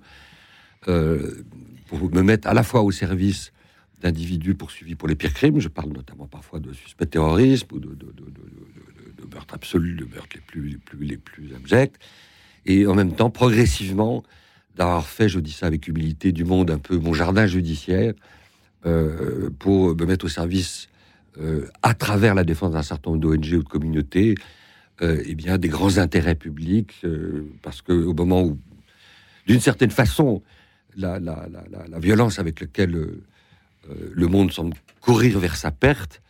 euh, 0.89 1.45
pour 1.87 1.99
me 2.15 2.23
mettre 2.23 2.49
à 2.49 2.55
la 2.55 2.63
fois 2.63 2.83
au 2.83 2.91
service 2.91 3.53
d'individus 4.01 4.55
poursuivis 4.55 4.95
pour 4.95 5.09
les 5.09 5.15
pires 5.15 5.35
crimes, 5.35 5.61
je 5.61 5.69
parle 5.69 5.91
notamment 5.93 6.27
parfois 6.27 6.59
de 6.59 6.73
suspects 6.73 7.05
de 7.05 7.11
terrorisme 7.11 7.67
ou 7.73 7.79
de, 7.79 7.97
meurtres 9.33 9.55
absolus, 9.55 9.95
de 9.95 10.05
meurtres 10.05 10.35
les 10.35 10.41
plus, 10.41 10.69
les, 10.71 10.77
plus, 10.79 11.05
les 11.05 11.17
plus 11.17 11.55
abjects, 11.55 11.95
et 12.67 12.87
en 12.87 12.95
même 12.95 13.15
temps, 13.15 13.31
progressivement, 13.31 14.23
d'avoir 14.77 15.07
fait, 15.07 15.29
je 15.29 15.39
dis 15.39 15.53
ça 15.53 15.67
avec 15.67 15.87
humilité, 15.89 16.33
du 16.33 16.45
monde 16.45 16.71
un 16.71 16.79
peu 16.79 16.97
mon 16.99 17.13
jardin 17.13 17.47
judiciaire, 17.47 18.15
euh, 18.87 19.51
pour 19.59 19.95
me 19.95 20.07
mettre 20.07 20.25
au 20.25 20.29
service, 20.29 20.89
euh, 21.39 21.67
à 21.83 21.95
travers 21.95 22.35
la 22.35 22.45
défense 22.45 22.73
d'un 22.73 22.83
certain 22.83 23.11
nombre 23.11 23.23
d'ONG 23.23 23.53
ou 23.55 23.63
de 23.63 23.69
communautés, 23.69 24.35
euh, 25.03 25.23
eh 25.25 25.35
bien, 25.35 25.59
des 25.59 25.69
grands 25.69 25.99
intérêts 25.99 26.35
publics, 26.35 27.05
parce 27.63 27.83
qu'au 27.83 28.13
moment 28.15 28.43
où, 28.43 28.59
d'une 29.47 29.61
certaine 29.61 29.91
façon, 29.91 30.43
la, 30.97 31.19
violence 31.99 32.39
avec 32.39 32.61
laquelle 32.61 32.95
euh, 33.89 34.11
le 34.13 34.27
monde 34.27 34.53
semble 34.53 34.75
courir 35.01 35.39
vers 35.39 35.57
sa 35.57 35.71
perte 35.71 36.23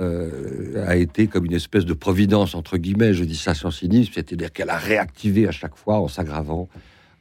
euh, 0.00 0.86
a 0.86 0.96
été 0.96 1.26
comme 1.26 1.44
une 1.44 1.54
espèce 1.54 1.84
de 1.84 1.92
providence, 1.92 2.54
entre 2.54 2.78
guillemets, 2.78 3.14
je 3.14 3.24
dis 3.24 3.36
ça 3.36 3.54
sans 3.54 3.70
cynisme, 3.70 4.12
c'est-à-dire 4.14 4.52
qu'elle 4.52 4.70
a 4.70 4.78
réactivé 4.78 5.48
à 5.48 5.50
chaque 5.50 5.76
fois 5.76 6.00
en 6.00 6.08
s'aggravant 6.08 6.68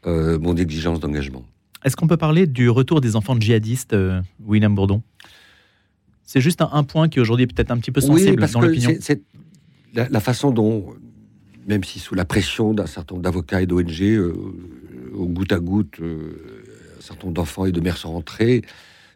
euh, 0.06 0.38
mon 0.40 0.56
exigence 0.56 1.00
d'engagement. 1.00 1.44
Est-ce 1.84 1.96
qu'on 1.96 2.08
peut 2.08 2.18
parler 2.18 2.48
du 2.48 2.70
retour 2.70 3.02
des 3.02 3.16
enfants 3.16 3.40
djihadistes, 3.40 3.96
William 4.46 4.74
Bourdon? 4.74 5.02
C'est 6.28 6.42
juste 6.42 6.62
un, 6.62 6.84
point 6.84 7.10
qui 7.10 7.20
aujourd'hui 7.20 7.46
est 7.46 7.48
peut-être 7.48 7.72
un 7.72 7.78
petit 7.78 7.92
peu 7.92 8.02
sensible 8.02 8.48
dans 8.48 8.62
l'opinion. 8.62 8.94
C'est 9.00 9.24
la, 9.96 10.20
façon 10.20 10.52
dont, 10.52 10.94
même 11.66 11.84
si 11.84 11.98
sous 11.98 12.14
la 12.14 12.26
pression 12.26 12.76
d'un 12.76 12.86
certain 12.86 13.16
nombre 13.16 13.24
d'avocats 13.24 13.64
et 13.64 13.66
d'ONG, 13.66 14.22
au 15.16 15.26
goutte 15.26 15.52
à 15.52 15.60
goutte, 15.60 16.00
certain 17.08 17.26
nombre 17.26 17.36
d'enfants 17.36 17.66
et 17.66 17.72
de 17.72 17.80
mères 17.80 17.98
sont 17.98 18.12
rentrés. 18.12 18.62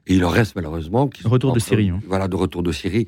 Et 0.08 0.16
il 0.16 0.26
en 0.26 0.30
reste 0.30 0.56
malheureusement 0.56 1.08
qui 1.08 1.28
retour 1.28 1.54
de 1.54 1.60
Syrie. 1.60 1.90
Hein. 1.90 2.00
Voilà, 2.08 2.28
de 2.28 2.36
retour 2.36 2.64
de 2.64 2.72
Syrie. 2.72 3.08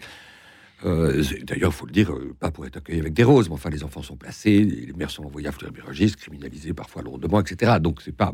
Euh, 0.85 1.23
d'ailleurs, 1.43 1.71
il 1.71 1.75
faut 1.75 1.85
le 1.85 1.91
dire, 1.91 2.11
euh, 2.11 2.35
pas 2.39 2.51
pour 2.51 2.65
être 2.65 2.77
accueilli 2.77 2.99
avec 2.99 3.13
des 3.13 3.23
roses, 3.23 3.47
mais 3.47 3.55
enfin, 3.55 3.69
les 3.69 3.83
enfants 3.83 4.03
sont 4.03 4.17
placés, 4.17 4.63
les 4.63 4.93
mères 4.93 5.11
sont 5.11 5.23
envoyées 5.23 5.47
à 5.47 5.51
fleurir 5.53 5.85
criminalisées 6.17 6.73
parfois 6.73 7.01
lourdement, 7.01 7.39
etc. 7.39 7.77
Donc, 7.81 8.01
c'est 8.03 8.15
pas. 8.15 8.33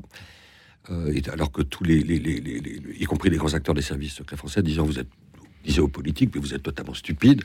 Euh, 0.89 1.13
alors 1.31 1.51
que 1.51 1.61
tous 1.61 1.83
les, 1.83 1.99
y 1.99 3.03
compris 3.05 3.29
les 3.29 3.37
grands 3.37 3.53
acteurs 3.53 3.75
des 3.75 3.83
services 3.83 4.13
secrets 4.13 4.37
français, 4.37 4.63
disant 4.63 4.83
vous 4.83 4.97
êtes, 4.97 5.09
disaient 5.63 5.81
aux 5.81 5.87
politiques, 5.87 6.33
mais 6.33 6.41
vous 6.41 6.53
êtes 6.53 6.63
totalement 6.63 6.93
stupide. 6.93 7.43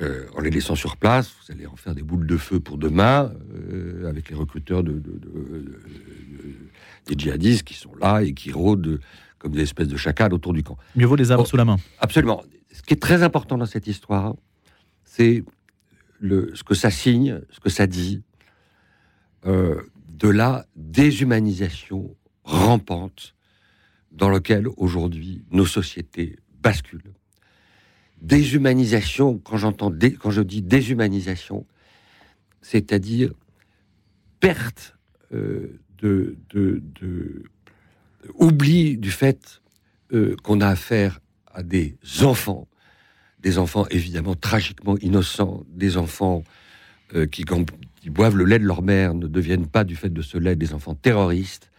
en 0.00 0.40
les 0.40 0.50
laissant 0.50 0.74
sur 0.74 0.96
place, 0.96 1.32
vous 1.40 1.52
allez 1.52 1.66
en 1.66 1.76
faire 1.76 1.94
des 1.94 2.02
boules 2.02 2.26
de 2.26 2.36
feu 2.36 2.60
pour 2.60 2.78
demain, 2.78 3.32
avec 4.08 4.30
les 4.30 4.36
recruteurs 4.36 4.82
de, 4.82 5.00
des 7.06 7.14
djihadistes 7.16 7.62
qui 7.62 7.74
sont 7.74 7.94
là 7.96 8.22
et 8.22 8.34
qui 8.34 8.50
rôdent 8.50 9.00
comme 9.38 9.52
des 9.52 9.62
espèces 9.62 9.88
de 9.88 9.96
chacals 9.96 10.32
autour 10.32 10.52
du 10.54 10.62
camp. 10.62 10.78
Mieux 10.96 11.06
vaut 11.06 11.16
les 11.16 11.30
avoir 11.30 11.46
sous 11.46 11.56
la 11.56 11.64
main. 11.64 11.76
Absolument. 12.00 12.42
Ce 12.72 12.82
qui 12.82 12.94
est 12.94 13.02
très 13.02 13.22
important 13.22 13.58
dans 13.58 13.66
cette 13.66 13.86
histoire, 13.86 14.34
c'est 15.04 15.44
ce 16.22 16.64
que 16.64 16.74
ça 16.74 16.90
signe, 16.90 17.40
ce 17.50 17.60
que 17.60 17.68
ça 17.68 17.86
dit, 17.86 18.22
euh, 19.46 19.82
de 20.08 20.28
la 20.28 20.66
déshumanisation 20.76 22.16
rampante 22.44 23.34
dans 24.12 24.30
laquelle 24.30 24.66
aujourd'hui 24.76 25.44
nos 25.50 25.66
sociétés 25.66 26.38
basculent. 26.62 27.12
Déshumanisation, 28.24 29.36
quand, 29.36 29.58
j'entends 29.58 29.92
quand 30.18 30.30
je 30.30 30.40
dis 30.40 30.62
déshumanisation, 30.62 31.66
c'est-à-dire 32.62 33.32
perte 34.40 34.96
euh, 35.34 35.78
de, 35.98 36.34
oubli 38.34 38.96
du 38.96 39.10
fait 39.10 39.60
euh, 40.14 40.36
qu'on 40.42 40.62
a 40.62 40.68
affaire 40.68 41.20
à 41.52 41.62
des 41.62 41.98
enfants, 42.22 42.66
des 43.40 43.58
enfants 43.58 43.86
évidemment 43.90 44.34
tragiquement 44.34 44.96
innocents, 44.98 45.62
des 45.68 45.98
enfants 45.98 46.44
euh, 47.14 47.26
qui, 47.26 47.44
ils 48.04 48.10
boivent 48.10 48.38
le 48.38 48.46
lait 48.46 48.58
de 48.58 48.64
leur 48.64 48.80
mère, 48.80 49.12
ne 49.12 49.26
deviennent 49.26 49.66
pas 49.66 49.84
du 49.84 49.96
fait 49.96 50.08
de 50.08 50.22
ce 50.22 50.38
lait 50.38 50.56
des 50.56 50.72
enfants 50.72 50.94
terroristes, 50.94 51.70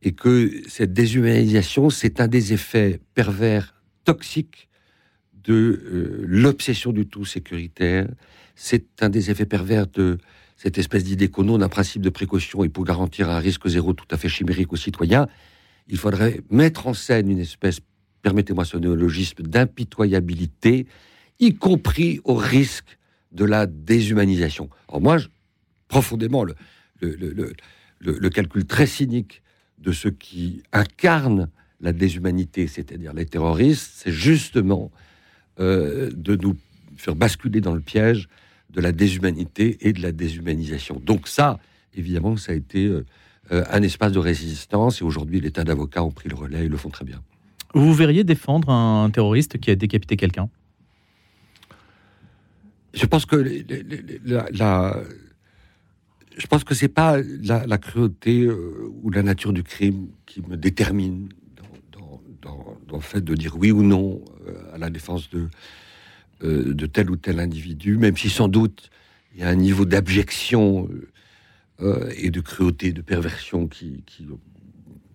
et 0.00 0.12
que 0.12 0.62
cette 0.66 0.94
déshumanisation, 0.94 1.90
c'est 1.90 2.22
un 2.22 2.28
des 2.28 2.54
effets 2.54 3.00
pervers, 3.14 3.74
toxiques 4.04 4.68
de 5.48 5.54
euh, 5.54 6.24
l'obsession 6.26 6.92
du 6.92 7.06
tout 7.06 7.24
sécuritaire, 7.24 8.06
c'est 8.54 9.02
un 9.02 9.08
des 9.08 9.30
effets 9.30 9.46
pervers 9.46 9.86
de 9.86 10.18
cette 10.58 10.76
espèce 10.76 11.04
d'idée 11.04 11.28
qu'on 11.28 11.54
a 11.54 11.58
d'un 11.58 11.70
principe 11.70 12.02
de 12.02 12.10
précaution 12.10 12.64
et 12.64 12.68
pour 12.68 12.84
garantir 12.84 13.30
un 13.30 13.38
risque 13.38 13.66
zéro 13.66 13.94
tout 13.94 14.06
à 14.10 14.18
fait 14.18 14.28
chimérique 14.28 14.72
aux 14.74 14.76
citoyens, 14.76 15.26
il 15.88 15.96
faudrait 15.96 16.42
mettre 16.50 16.86
en 16.86 16.92
scène 16.92 17.30
une 17.30 17.38
espèce, 17.38 17.80
permettez-moi 18.20 18.66
ce 18.66 18.76
néologisme, 18.76 19.42
d'impitoyabilité, 19.42 20.86
y 21.40 21.54
compris 21.54 22.20
au 22.24 22.34
risque 22.34 22.98
de 23.32 23.46
la 23.46 23.66
déshumanisation. 23.66 24.68
Alors 24.88 25.00
moi, 25.00 25.16
profondément, 25.86 26.44
le, 26.44 26.54
le, 28.00 28.28
calcul 28.28 28.66
très 28.66 28.86
cynique 28.86 29.42
de 29.78 29.92
ceux 29.92 30.10
qui 30.10 30.62
incarnent 30.72 31.48
la 31.80 31.92
déshumanité, 31.92 32.66
c'est-à-dire 32.66 33.14
les 33.14 33.24
terroristes, 33.24 33.92
c'est 33.94 34.12
justement 34.12 34.90
euh, 35.60 36.10
de 36.14 36.36
nous 36.36 36.56
faire 36.96 37.14
basculer 37.14 37.60
dans 37.60 37.74
le 37.74 37.80
piège 37.80 38.28
de 38.70 38.80
la 38.80 38.92
déshumanité 38.92 39.78
et 39.80 39.92
de 39.92 40.02
la 40.02 40.12
déshumanisation. 40.12 41.00
Donc 41.04 41.28
ça, 41.28 41.58
évidemment, 41.94 42.36
ça 42.36 42.52
a 42.52 42.54
été 42.54 42.86
euh, 42.86 43.04
euh, 43.52 43.64
un 43.70 43.82
espace 43.82 44.12
de 44.12 44.18
résistance 44.18 45.00
et 45.00 45.04
aujourd'hui, 45.04 45.40
les 45.40 45.50
tas 45.50 45.64
d'avocats 45.64 46.02
ont 46.02 46.10
pris 46.10 46.28
le 46.28 46.36
relais 46.36 46.66
et 46.66 46.68
le 46.68 46.76
font 46.76 46.90
très 46.90 47.04
bien. 47.04 47.22
Vous 47.74 47.92
verriez 47.92 48.24
défendre 48.24 48.70
un 48.70 49.10
terroriste 49.10 49.58
qui 49.58 49.70
a 49.70 49.76
décapité 49.76 50.16
quelqu'un? 50.16 50.48
Je 52.94 53.04
pense 53.06 53.26
que 53.26 53.36
la, 54.24 54.96
je 56.38 56.46
pense 56.46 56.64
que 56.64 56.74
c'est 56.74 56.88
pas 56.88 57.18
la, 57.42 57.78
cruauté 57.78 58.42
euh, 58.42 58.90
ou 59.02 59.10
la 59.10 59.22
nature 59.22 59.52
du 59.52 59.62
crime 59.62 60.08
qui 60.24 60.40
me 60.42 60.56
détermine 60.56 61.28
dans, 62.88 62.96
le 62.96 63.02
fait 63.02 63.22
de 63.22 63.34
dire 63.34 63.56
oui 63.56 63.70
ou 63.70 63.82
non 63.82 64.20
euh, 64.46 64.74
à 64.74 64.78
la 64.78 64.90
défense 64.90 65.28
de, 65.30 65.48
de 66.42 66.86
tel 66.86 67.10
ou 67.10 67.16
tel 67.16 67.40
individu, 67.40 67.96
même 67.96 68.16
si 68.16 68.30
sans 68.30 68.48
doute 68.48 68.90
il 69.34 69.40
y 69.40 69.44
a 69.44 69.48
un 69.48 69.54
niveau 69.54 69.84
d'abjection 69.84 70.88
euh, 71.80 72.10
et 72.16 72.30
de 72.30 72.40
cruauté, 72.40 72.92
de 72.92 73.02
perversion 73.02 73.68
qui, 73.68 74.02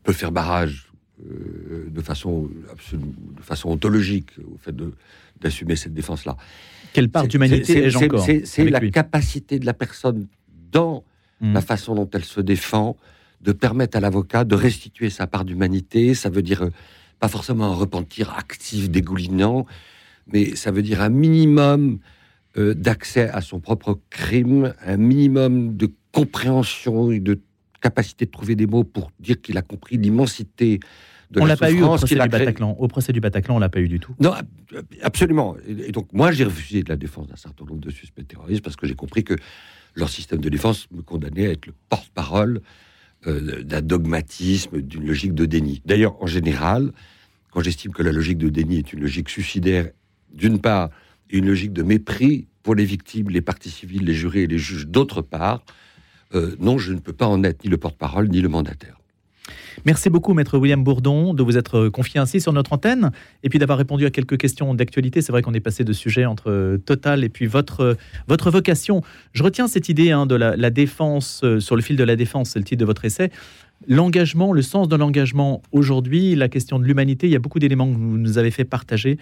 peut 0.04 0.14
faire 0.14 0.32
barrage 0.32 0.92
euh, 1.30 1.90
de, 1.90 2.02
façon 2.02 2.50
de 3.38 3.42
façon 3.42 3.70
ontologique 3.70 4.32
au 4.40 4.58
fait 4.58 4.74
d'assumer 5.42 5.76
cette 5.76 5.94
défense-là. 5.94 6.38
Quelle 6.94 7.10
part 7.10 7.28
d'humanité 7.28 7.86
ai-je 7.86 7.98
encore 7.98 8.26
C'est 8.46 8.70
la 8.70 8.80
capacité 8.80 9.60
de 9.60 9.66
la 9.66 9.74
personne 9.74 10.28
dans 10.72 11.04
hmm. 11.42 11.54
la 11.54 11.62
façon 11.62 11.96
dont 11.96 12.10
elle 12.14 12.24
se 12.24 12.40
défend 12.40 12.96
de 13.42 13.52
permettre 13.52 13.98
à 13.98 14.00
l'avocat 14.00 14.46
de 14.46 14.56
restituer 14.56 15.10
sa 15.10 15.28
part 15.28 15.44
d'humanité. 15.44 16.14
Ça 16.14 16.30
veut 16.30 16.42
dire 16.42 16.64
euh, 16.64 16.70
pas 17.24 17.30
forcément 17.30 17.72
un 17.72 17.74
repentir 17.74 18.34
actif, 18.38 18.90
dégoulinant, 18.90 19.66
mais 20.28 20.58
ça 20.58 20.72
veut 20.72 20.82
dire 20.82 21.00
un 21.02 21.08
minimum 21.08 22.00
d'accès 22.58 23.30
à 23.30 23.40
son 23.40 23.62
propre 23.62 23.98
crime, 24.10 24.74
un 24.86 24.98
minimum 24.98 25.78
de 25.78 25.90
compréhension 26.12 27.12
et 27.12 27.22
de 27.22 27.40
capacité 27.80 28.26
de 28.26 28.32
trouver 28.32 28.58
des 28.58 28.68
mots 28.68 28.84
pour 28.84 29.10
dire 29.22 29.42
qu'il 29.42 29.58
a 29.58 29.62
compris 29.62 29.96
l'immensité 29.96 30.82
de 31.32 31.40
on 31.40 31.46
l'a 31.46 31.56
pas 31.56 31.72
eu 31.72 31.82
au 31.82 31.96
procès 31.96 32.14
du 32.14 32.28
Bataclan. 32.28 32.72
Au 32.72 32.90
procès 32.90 33.14
du 33.14 33.22
Bataclan, 33.22 33.56
on 33.56 33.60
l'a 33.60 33.70
pas 33.70 33.80
eu 33.80 33.88
du 33.88 34.02
tout. 34.02 34.14
Non, 34.20 34.34
absolument. 35.02 35.56
Et 35.66 35.94
donc 35.94 36.12
moi, 36.12 36.34
j'ai 36.34 36.44
refusé 36.44 36.84
de 36.84 36.90
la 36.90 36.98
défense 36.98 37.28
d'un 37.28 37.38
certain 37.38 37.64
nombre 37.64 37.80
de 37.80 37.90
suspects 37.90 38.28
terroristes 38.28 38.66
parce 38.66 38.76
que 38.76 38.86
j'ai 38.86 38.96
compris 38.96 39.24
que 39.24 39.36
leur 39.96 40.10
système 40.10 40.42
de 40.42 40.50
défense 40.50 40.88
me 40.92 41.02
condamnait 41.02 41.48
à 41.48 41.52
être 41.52 41.68
le 41.68 41.74
porte-parole 41.88 42.62
euh, 43.28 43.64
d'un 43.64 43.82
dogmatisme, 43.82 44.82
d'une 44.82 45.06
logique 45.06 45.34
de 45.34 45.46
déni. 45.46 45.82
D'ailleurs, 45.86 46.22
en 46.22 46.28
général, 46.28 46.92
quand 47.52 47.62
j'estime 47.62 47.92
que 47.92 48.04
la 48.04 48.12
logique 48.12 48.38
de 48.38 48.50
déni 48.50 48.80
est 48.80 48.94
une 48.94 49.02
logique 49.02 49.30
suicidaire, 49.30 49.90
d'une 50.34 50.60
part, 50.60 50.90
et 51.30 51.38
une 51.38 51.48
logique 51.48 51.74
de 51.74 51.84
mépris 51.84 52.48
pour 52.64 52.76
les 52.76 52.86
victimes, 52.86 53.30
les 53.30 53.42
parties 53.42 53.70
civiles, 53.70 54.06
les 54.06 54.14
jurés 54.14 54.44
et 54.44 54.48
les 54.48 54.58
juges, 54.58 54.88
d'autre 54.88 55.22
part, 55.22 55.64
euh, 56.34 56.56
non, 56.60 56.78
je 56.78 56.94
ne 56.94 57.00
peux 57.00 57.14
pas 57.14 57.28
en 57.28 57.44
être 57.44 57.64
ni 57.64 57.70
le 57.70 57.78
porte-parole 57.78 58.30
ni 58.30 58.42
le 58.42 58.50
mandataire. 58.50 58.98
Merci 59.86 60.10
beaucoup, 60.10 60.34
maître 60.34 60.58
William 60.58 60.84
Bourdon, 60.84 61.34
de 61.34 61.44
vous 61.44 61.58
être 61.58 61.90
confié 61.90 62.20
ainsi 62.20 62.40
sur 62.40 62.54
notre 62.54 62.74
antenne 62.74 63.12
et 63.44 63.50
puis 63.50 63.60
d'avoir 63.60 63.78
répondu 63.78 64.06
à 64.06 64.10
quelques 64.10 64.38
questions 64.38 64.74
d'actualité. 64.74 65.22
C'est 65.22 65.32
vrai 65.32 65.42
qu'on 65.42 65.54
est 65.54 65.60
passé 65.60 65.84
de 65.84 65.94
sujet 65.94 66.26
entre 66.26 66.50
euh, 66.50 66.78
Total 66.78 67.24
et 67.24 67.30
puis 67.30 67.46
votre, 67.46 67.82
euh, 67.82 67.94
votre 68.28 68.52
vocation. 68.52 69.02
Je 69.34 69.44
retiens 69.44 69.68
cette 69.68 69.90
idée 69.90 70.12
hein, 70.12 70.26
de 70.26 70.36
la, 70.36 70.70
défense, 70.70 71.44
sur 71.60 71.76
le 71.76 71.82
fil 71.82 71.98
de 71.98 72.04
la 72.04 72.16
défense, 72.16 72.52
c'est 72.52 72.60
le 72.60 72.66
titre 72.66 72.80
de 72.80 72.86
votre 72.86 73.04
essai. 73.06 73.32
L'engagement, 73.88 74.54
le 74.54 74.62
sens 74.62 74.88
de 74.88 74.96
l'engagement 74.96 75.62
aujourd'hui, 75.74 76.36
la 76.36 76.48
question 76.48 76.80
de 76.80 76.86
l'humanité, 76.86 77.28
il 77.28 77.34
y 77.34 77.36
a 77.36 77.40
beaucoup 77.40 77.60
d'éléments 77.60 77.92
que 77.92 77.98
vous 77.98 78.18
nous 78.18 78.38
avez 78.38 78.52
fait 78.52 78.64
partager 78.64 79.18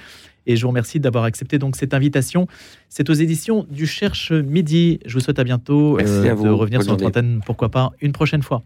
et 0.46 0.56
je 0.56 0.62
vous 0.62 0.68
remercie 0.68 1.00
d'avoir 1.00 1.24
accepté 1.24 1.58
donc 1.58 1.76
cette 1.76 1.96
invitation. 1.96 2.48
C'est 2.88 3.10
aux 3.10 3.14
éditions 3.14 3.66
du 3.72 3.88
Cherche 3.88 4.32
Midi. 4.32 5.00
Je 5.06 5.14
vous 5.16 5.20
souhaite 5.20 5.40
à 5.40 5.44
bientôt 5.44 5.98
de 5.98 6.50
revenir 6.50 6.84
sur 6.84 6.92
notre 6.92 7.06
antenne, 7.06 7.42
pourquoi 7.46 7.70
pas 7.70 7.92
une 8.02 8.12
prochaine 8.12 8.44
fois. 8.44 8.62